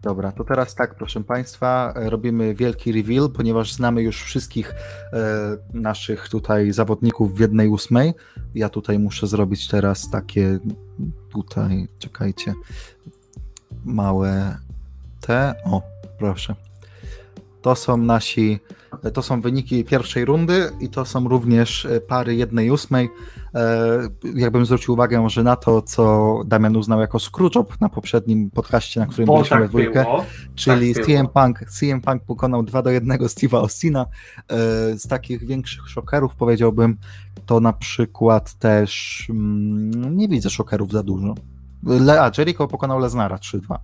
[0.02, 6.28] Dobra, to teraz tak, proszę Państwa, robimy wielki reveal, ponieważ znamy już wszystkich e, naszych
[6.28, 8.14] tutaj zawodników w jednej ósmej.
[8.54, 10.58] Ja tutaj muszę zrobić teraz takie
[11.32, 12.54] tutaj, czekajcie,
[13.84, 14.58] małe
[15.20, 15.54] te.
[15.64, 15.82] O,
[16.18, 16.54] proszę.
[17.64, 18.58] To są nasi,
[19.14, 23.10] to są wyniki pierwszej rundy i to są również e, pary jednej ósmej.
[23.54, 29.00] E, Jakbym zwrócił uwagę, że na to, co Damian uznał jako screwjob na poprzednim podcaście,
[29.00, 30.24] na którym Bo byliśmy we tak dwójkę, było.
[30.54, 31.28] czyli tak CM.
[31.28, 34.06] Punk, CM Punk pokonał 2 do 1 Steve'a Austina.
[34.48, 34.56] E,
[34.98, 36.96] Z takich większych szokerów powiedziałbym,
[37.46, 41.34] to na przykład też mm, nie widzę szokerów za dużo.
[41.86, 43.76] Le, a Jericho pokonał Lesnara 3-2.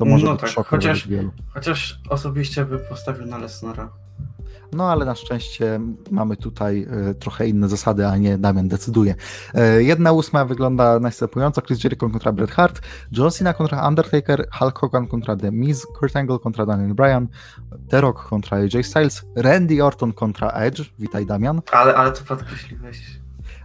[0.00, 1.30] To może No tak, chociaż- wielu.
[1.54, 3.88] Chociaż osobiście bym postawił na Lesnara.
[4.72, 5.80] No ale na szczęście
[6.10, 9.14] mamy tutaj e, trochę inne zasady, a nie Damian decyduje.
[9.54, 11.62] E, jedna ósma wygląda następująco.
[11.62, 12.80] Chris Jericho kontra Bret Hart,
[13.12, 17.28] John Cena kontra Undertaker, Hulk Hogan kontra The Miz, Kurt Angle kontra Daniel Bryan,
[17.88, 23.19] The Rock kontra AJ Styles, Randy Orton kontra Edge, witaj Damian, Ale, ale to podkreśliłeś.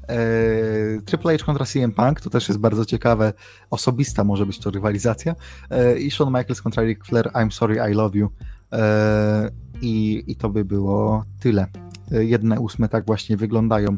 [0.09, 3.33] E, Triple H kontra CM Punk, to też jest bardzo ciekawe,
[3.69, 5.35] osobista może być to rywalizacja,
[5.69, 8.29] e, i Shawn Michaels kontra Ric Flair, I'm sorry, I love you.
[8.71, 9.49] E,
[9.81, 11.67] i, I to by było tyle.
[12.11, 13.97] Jedne ósme tak właśnie wyglądają.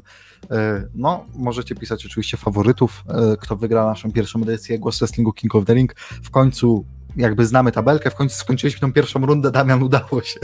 [0.95, 3.03] No, możecie pisać oczywiście faworytów,
[3.39, 5.95] kto wygra naszą pierwszą edycję Głos Wrestlingu King of the Ring.
[5.99, 6.85] W końcu
[7.17, 10.39] jakby znamy tabelkę, w końcu skończyliśmy tą pierwszą rundę, Damian, udało się.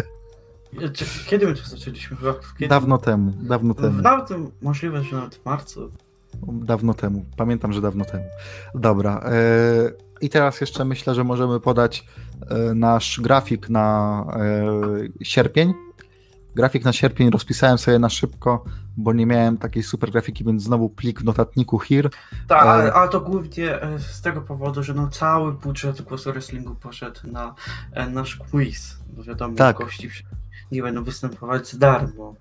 [1.25, 2.17] Kiedy my to zaczęliśmy?
[2.59, 2.69] Kiedy?
[2.69, 4.01] Dawno temu, dawno temu.
[4.01, 4.29] Nawet
[4.61, 5.91] możliwe, że nawet w marcu.
[6.47, 7.25] Dawno temu.
[7.37, 8.23] Pamiętam, że dawno temu.
[8.75, 9.21] Dobra.
[9.25, 9.31] e,
[10.21, 12.05] I teraz jeszcze myślę, że możemy podać
[12.49, 15.73] e, nasz grafik na e, sierpień.
[16.55, 18.63] Grafik na sierpień rozpisałem sobie na szybko,
[18.97, 22.09] bo nie miałem takiej super grafiki, więc znowu plik w notatniku here.
[22.47, 27.19] Tak, ale, ale to głównie z tego powodu, że no cały budżet głosu wrestlingu poszedł
[27.23, 27.55] na
[28.09, 28.97] nasz quiz.
[29.17, 29.77] Wiadomo, Tak.
[29.77, 30.09] gości
[30.71, 32.35] nie będą występować za darmo.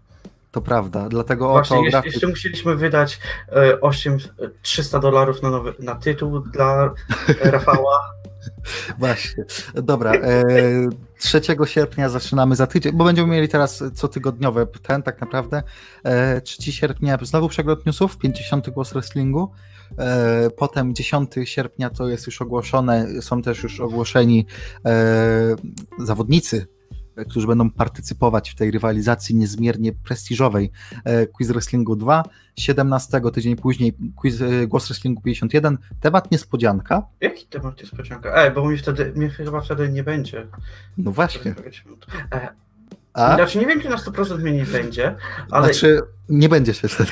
[0.53, 2.12] To prawda, dlatego Właśnie, oto jeszcze, grafik.
[2.12, 4.18] jeszcze musieliśmy wydać e, 8, e,
[4.62, 6.95] 300 dolarów na, nowy, na tytuł dla
[7.45, 8.12] e, Rafała.
[8.99, 9.45] Właśnie.
[9.75, 10.12] Dobra.
[10.12, 10.45] E,
[11.18, 15.62] 3 sierpnia zaczynamy za tydzień, bo będziemy mieli teraz cotygodniowe ten tak naprawdę.
[16.05, 19.51] E, 3 sierpnia znowu przegląd newsów, 50 głos wrestlingu.
[19.99, 24.47] E, potem 10 sierpnia to jest już ogłoszone, są też już ogłoszeni
[24.87, 25.57] e,
[25.99, 26.66] zawodnicy,
[27.28, 30.70] którzy będą partycypować w tej rywalizacji niezmiernie prestiżowej
[31.04, 32.22] e, Quiz Wrestlingu 2.
[32.56, 37.02] 17 tydzień później quiz, e, Głos Wrestlingu 51, temat niespodzianka.
[37.20, 38.34] Jaki temat pociąga?
[38.34, 40.46] Ej, bo mi wtedy, mnie chyba wtedy nie będzie.
[40.98, 41.54] No właśnie.
[42.34, 42.48] E,
[43.12, 43.34] A?
[43.34, 45.16] Znaczy nie wiem, czy na 100% mnie nie będzie,
[45.50, 45.64] ale...
[45.64, 47.10] Znaczy, nie będzie się wtedy.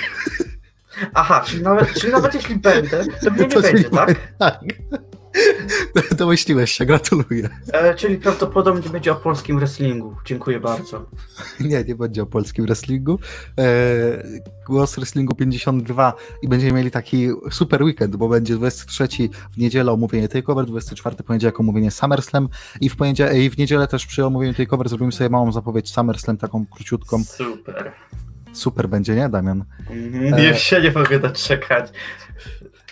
[1.14, 4.34] Aha, czyli nawet, czyli nawet jeśli będę, to mnie nie To będzie, tak?
[4.38, 4.60] Tak.
[6.16, 7.48] Domyśliłeś się, gratuluję.
[7.72, 10.16] E, czyli prawdopodobnie będzie o polskim wrestlingu.
[10.24, 11.06] Dziękuję bardzo.
[11.60, 13.18] Nie, nie będzie o polskim wrestlingu.
[13.58, 13.64] E,
[14.66, 16.12] głos wrestlingu 52
[16.42, 19.08] i będziemy mieli taki super weekend, bo będzie 23
[19.52, 22.48] w niedzielę omówienie Takeover, 24 poniedziałek omówienie SummerSlam
[22.80, 26.36] i w, poniedział- i w niedzielę też przy omówieniu Takeover zrobimy sobie małą zapowiedź SummerSlam,
[26.36, 27.24] taką króciutką.
[27.24, 27.92] Super.
[28.52, 29.64] Super będzie, nie Damian?
[29.90, 30.48] Mhm, E.
[30.48, 31.92] Już się nie mogę doczekać.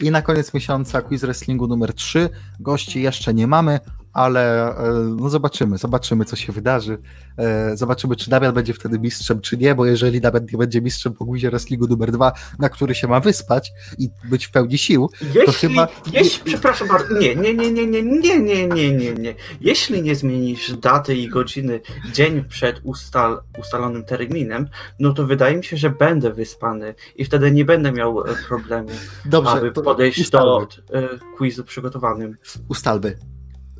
[0.01, 2.29] I na koniec miesiąca quiz wrestlingu numer 3.
[2.61, 3.81] Gości jeszcze nie mamy,
[4.19, 6.99] ale e, no zobaczymy, zobaczymy co się wydarzy.
[7.39, 11.13] E, Zobaczymy, czy Damian będzie wtedy mistrzem, czy nie, bo jeżeli Damian nie będzie mistrzem
[11.13, 15.11] po quizie wrestlingu numer 2, na który się ma wyspać i być w pełni sił,
[15.35, 19.35] Jeśli, chyba- jeśli, przepraszam bardzo, nie, nie, nie, nie, nie, nie, nie, nie, nie, nie.
[19.61, 21.81] Jeśli nie zmienisz daty i godziny
[22.13, 24.69] dzień przed ustal, ustalonym terminem,
[25.01, 28.89] no to wydaje mi się, że będę wyspany i wtedy nie będę miał e, problemu,
[29.25, 32.37] dobrze, aby to podejść ustalmy, do e, quizu przygotowanym.
[32.69, 33.19] ustalmy,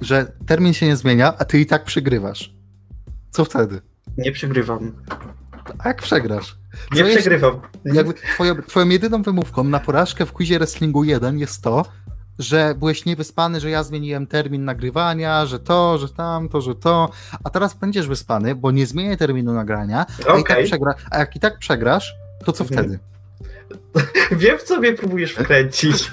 [0.01, 2.55] że termin się nie zmienia, a ty i tak przegrywasz.
[3.31, 3.81] Co wtedy?
[4.19, 4.93] Nie przegrywam.
[5.79, 6.57] A jak przegrasz?
[6.93, 7.61] Nie Co jest- przegrywam.
[7.85, 11.85] Jakby twoją, twoją jedyną wymówką na porażkę w quizie wrestlingu 1 jest to,
[12.39, 17.11] że byłeś niewyspany, że ja zmieniłem termin nagrywania, że to, że tamto, że to,
[17.45, 21.37] a teraz będziesz wyspany, bo nie zmienię terminu nagrania, a, i tak przegra, a jak
[21.37, 22.81] i tak przegrasz, to co Mhm.
[22.85, 22.99] wtedy?
[24.43, 26.11] wiem co mnie próbujesz wkręcić.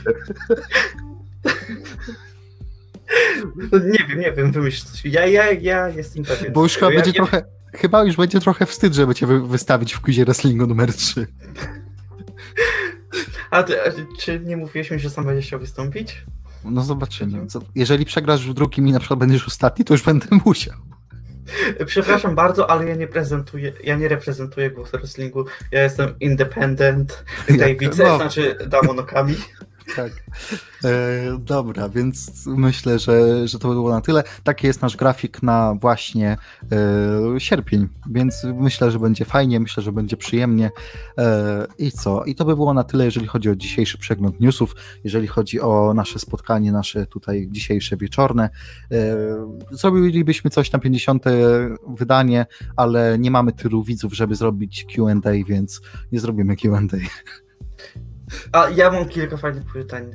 [3.72, 5.06] nie wiem, nie wiem, wymyśl coś.
[5.06, 6.54] Ja, ja, ja jestem pewien.
[6.54, 9.48] Bo już chyba ja, będzie ja, trochę, chyba już będzie trochę wstyd, żeby cię wy,
[9.48, 11.28] wystawić w quizie wrestlingu numer 3.
[13.50, 16.26] A, ty, a czy nie mówiłeś mi, że sam będziesz chciał wystąpić?
[16.64, 17.48] No zobaczymy.
[17.48, 20.76] Co- Jeżeli przegrasz w drugim i na przykład będziesz ostatni, to już będę musiał.
[21.86, 25.46] Przepraszam bardzo, ale ja nie prezentuję, ja nie reprezentuję głos wrestlingu.
[25.72, 27.24] Ja jestem independent
[27.60, 28.16] David, no.
[28.18, 29.36] znaczy Damonokami.
[29.96, 30.12] Tak.
[30.84, 34.24] E, dobra, więc myślę, że, że to by było na tyle.
[34.44, 36.38] Taki jest nasz grafik na właśnie
[37.36, 40.72] e, sierpień, więc myślę, że będzie fajnie, myślę, że będzie przyjemnie.
[41.18, 42.24] E, I co?
[42.24, 45.94] I to by było na tyle, jeżeli chodzi o dzisiejszy przegląd newsów, jeżeli chodzi o
[45.94, 48.50] nasze spotkanie, nasze tutaj dzisiejsze wieczorne.
[48.92, 49.16] E,
[49.72, 51.24] zrobilibyśmy coś na 50.
[51.88, 52.46] wydanie,
[52.76, 55.82] ale nie mamy tylu widzów, żeby zrobić Q&A, więc
[56.12, 56.98] nie zrobimy Q&A.
[58.52, 60.12] A ja mam kilka fajnych pytań.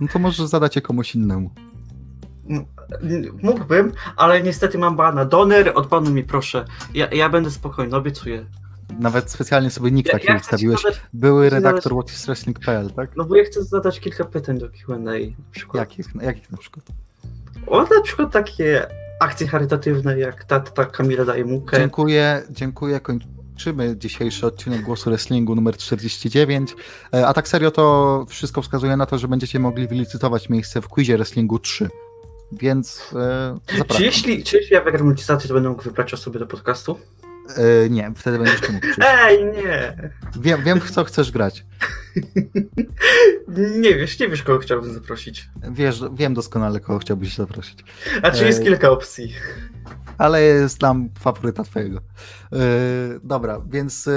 [0.00, 1.50] No to możesz zadać je komuś innemu.
[2.50, 2.64] M-
[3.42, 5.24] Mógłbym, ale niestety mam bana.
[5.24, 6.64] Doner, odbanuj mi proszę.
[6.94, 8.46] Ja, ja będę spokojny, obiecuję.
[8.98, 10.82] Nawet specjalnie sobie nick Ja, taki ja ustawiłeś.
[10.82, 13.16] zadać, Były redaktor whatiswrestling.pl, tak?
[13.16, 14.96] no bo ja chcę zadać kilka pytań do Q&A.
[14.98, 15.10] Na
[15.50, 15.80] przykład.
[15.80, 16.86] Jakich, jakich na przykład?
[17.66, 18.86] o na przykład takie
[19.20, 21.76] akcje charytatywne, jak ta, ta Kamila daje mukę.
[21.76, 23.00] Dziękuję, dziękuję.
[23.60, 26.74] Kończymy dzisiejszy odcinek Głosu Wrestlingu numer 49.
[27.14, 30.88] E, A tak serio to wszystko wskazuje na to, że będziecie mogli wylicytować miejsce w
[30.88, 31.88] quizie Wrestlingu 3.
[32.52, 34.04] Więc e, Czy zapraszam.
[34.04, 36.98] jeśli, czy jeśli ja wygram licytację, to będę mógł wybrać osoby do podcastu?
[37.56, 38.98] E, nie, wtedy będziesz mógł przyjść.
[39.02, 40.10] Ej, nie!
[40.40, 41.64] Wiem, wiem, w co chcesz grać.
[43.80, 45.48] Nie wiesz, nie wiesz, kogo chciałbym zaprosić.
[45.70, 47.84] Wiesz, wiem doskonale, kogo chciałbyś zaprosić.
[48.22, 48.64] A czy jest Ej.
[48.64, 49.34] kilka opcji?
[50.18, 52.00] ale jest tam faworyta twojego.
[52.52, 54.12] Yy, dobra, więc yy,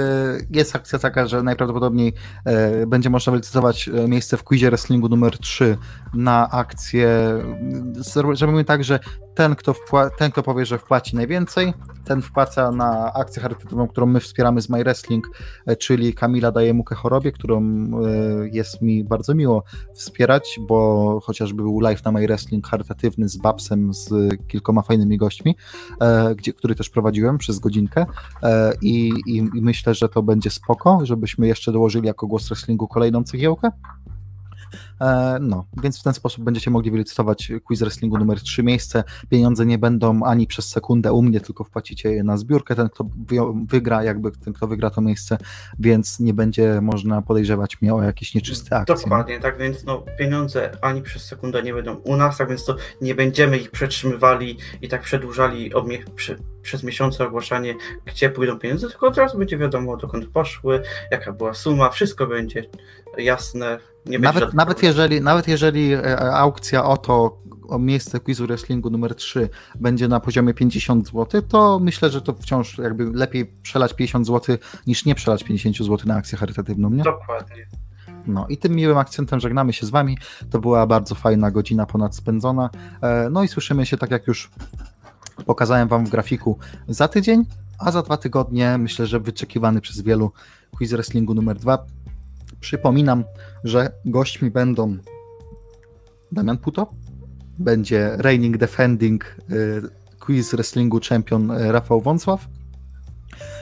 [0.50, 2.12] jest akcja taka, że najprawdopodobniej
[2.46, 5.76] yy, będzie można wylicytować miejsce w quizie wrestlingu numer 3
[6.14, 7.08] na akcję.
[7.96, 8.98] Yy, Zrobimy tak, że
[9.34, 9.74] ten kto,
[10.18, 11.74] ten, kto powie, że wpłaci najwięcej,
[12.04, 15.30] ten wpłaca na akcję charytatywną, którą my wspieramy z My Wrestling,
[15.78, 17.90] czyli Kamila daje mukę chorobie, którą
[18.52, 23.94] jest mi bardzo miło wspierać, bo chociażby był live na My Wrestling charytatywny z Babsem,
[23.94, 24.10] z
[24.48, 25.56] kilkoma fajnymi gośćmi,
[26.00, 28.06] e, gdzie, który też prowadziłem przez godzinkę e,
[28.82, 33.24] i, i, i myślę, że to będzie spoko, żebyśmy jeszcze dołożyli jako głos wrestlingu kolejną
[33.24, 33.70] cegiełkę.
[35.00, 39.04] E, No, więc w ten sposób będziecie mogli wylicytować quiz wrestlingu numer 3 miejsce.
[39.28, 42.74] Pieniądze nie będą ani przez sekundę u mnie, tylko wpłacicie je na zbiórkę.
[42.74, 45.38] Ten, kto wy- wygra, jakby ten, kto wygra to miejsce,
[45.78, 48.94] więc nie będzie można podejrzewać mnie o jakieś nieczyste akcje.
[48.94, 52.76] Dokładnie, tak więc no, pieniądze ani przez sekundę nie będą u nas, tak więc to
[53.00, 55.70] nie będziemy ich przetrzymywali i tak przedłużali
[56.16, 57.74] przy, przez miesiące ogłaszanie,
[58.04, 62.64] gdzie pójdą pieniądze, tylko od razu będzie wiadomo, dokąd poszły, jaka była suma, wszystko będzie
[63.18, 63.78] jasne.
[64.06, 67.38] Nie Nawet, nawet, jeżeli, nawet jeżeli e, aukcja o to,
[67.68, 69.48] o miejsce quizu wrestlingu numer 3
[69.80, 74.56] będzie na poziomie 50 zł, to myślę, że to wciąż jakby lepiej przelać 50 zł
[74.86, 77.02] niż nie przelać 50 zł na akcję charytatywną, nie?
[77.02, 77.66] Dokładnie.
[78.26, 80.18] No i tym miłym akcentem żegnamy się z wami.
[80.50, 82.70] To była bardzo fajna godzina ponad spędzona.
[83.02, 84.50] E, No i słyszymy się, tak jak już
[85.46, 86.58] pokazałem wam w grafiku,
[86.88, 87.44] za tydzień,
[87.78, 90.32] a za dwa tygodnie myślę, że wyczekiwany przez wielu
[90.76, 91.78] quiz wrestlingu numer 2.
[92.64, 93.24] Przypominam,
[93.64, 94.96] że gośćmi będą
[96.32, 96.94] Damian Puto,
[97.58, 99.82] będzie reigning defending y,
[100.20, 102.48] quiz wrestlingu champion y, Rafał Wąsław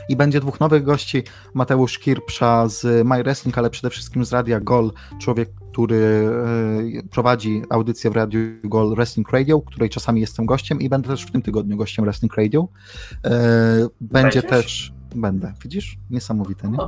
[0.09, 1.23] i będzie dwóch nowych gości,
[1.55, 6.29] Mateusz Kirpsza z My Wrestling, ale przede wszystkim z Radia Gol, człowiek, który
[6.99, 11.25] e, prowadzi audycję w Radiu Gol Wrestling Radio, której czasami jestem gościem i będę też
[11.27, 12.69] w tym tygodniu gościem Wrestling Radio.
[13.23, 14.45] Będzie Będziesz?
[14.45, 14.93] też...
[15.15, 15.99] Będę, widzisz?
[16.11, 16.79] Niesamowite, nie?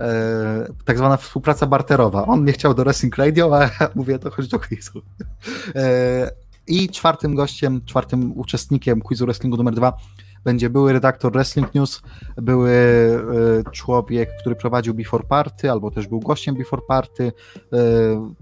[0.00, 2.26] E, tak zwana współpraca barterowa.
[2.26, 5.02] On nie chciał do Wrestling Radio, a ja mówię, to chodź do quizu.
[5.74, 6.30] E,
[6.66, 9.98] I czwartym gościem, czwartym uczestnikiem quizu wrestlingu numer dwa
[10.46, 12.02] będzie były redaktor Wrestling News,
[12.36, 12.70] były
[13.66, 17.32] e, człowiek, który prowadził Before Party, albo też był gościem Before Party,
[17.72, 17.78] e,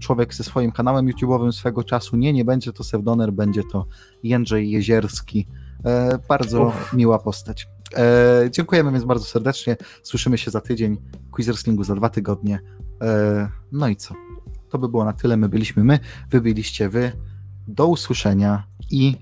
[0.00, 2.16] człowiek ze swoim kanałem YouTube'owym swego czasu.
[2.16, 3.86] Nie, nie będzie to Sevdoner, będzie to
[4.22, 5.46] Jędrzej Jezierski.
[5.84, 6.92] E, bardzo Uff.
[6.92, 7.68] miła postać.
[7.96, 9.76] E, dziękujemy więc bardzo serdecznie.
[10.02, 10.96] Słyszymy się za tydzień.
[11.30, 12.60] Quiz Wrestlingu za dwa tygodnie.
[13.02, 14.14] E, no i co?
[14.70, 15.36] To by było na tyle.
[15.36, 15.98] My byliśmy my,
[16.30, 17.12] wy byliście wy.
[17.68, 19.16] Do usłyszenia i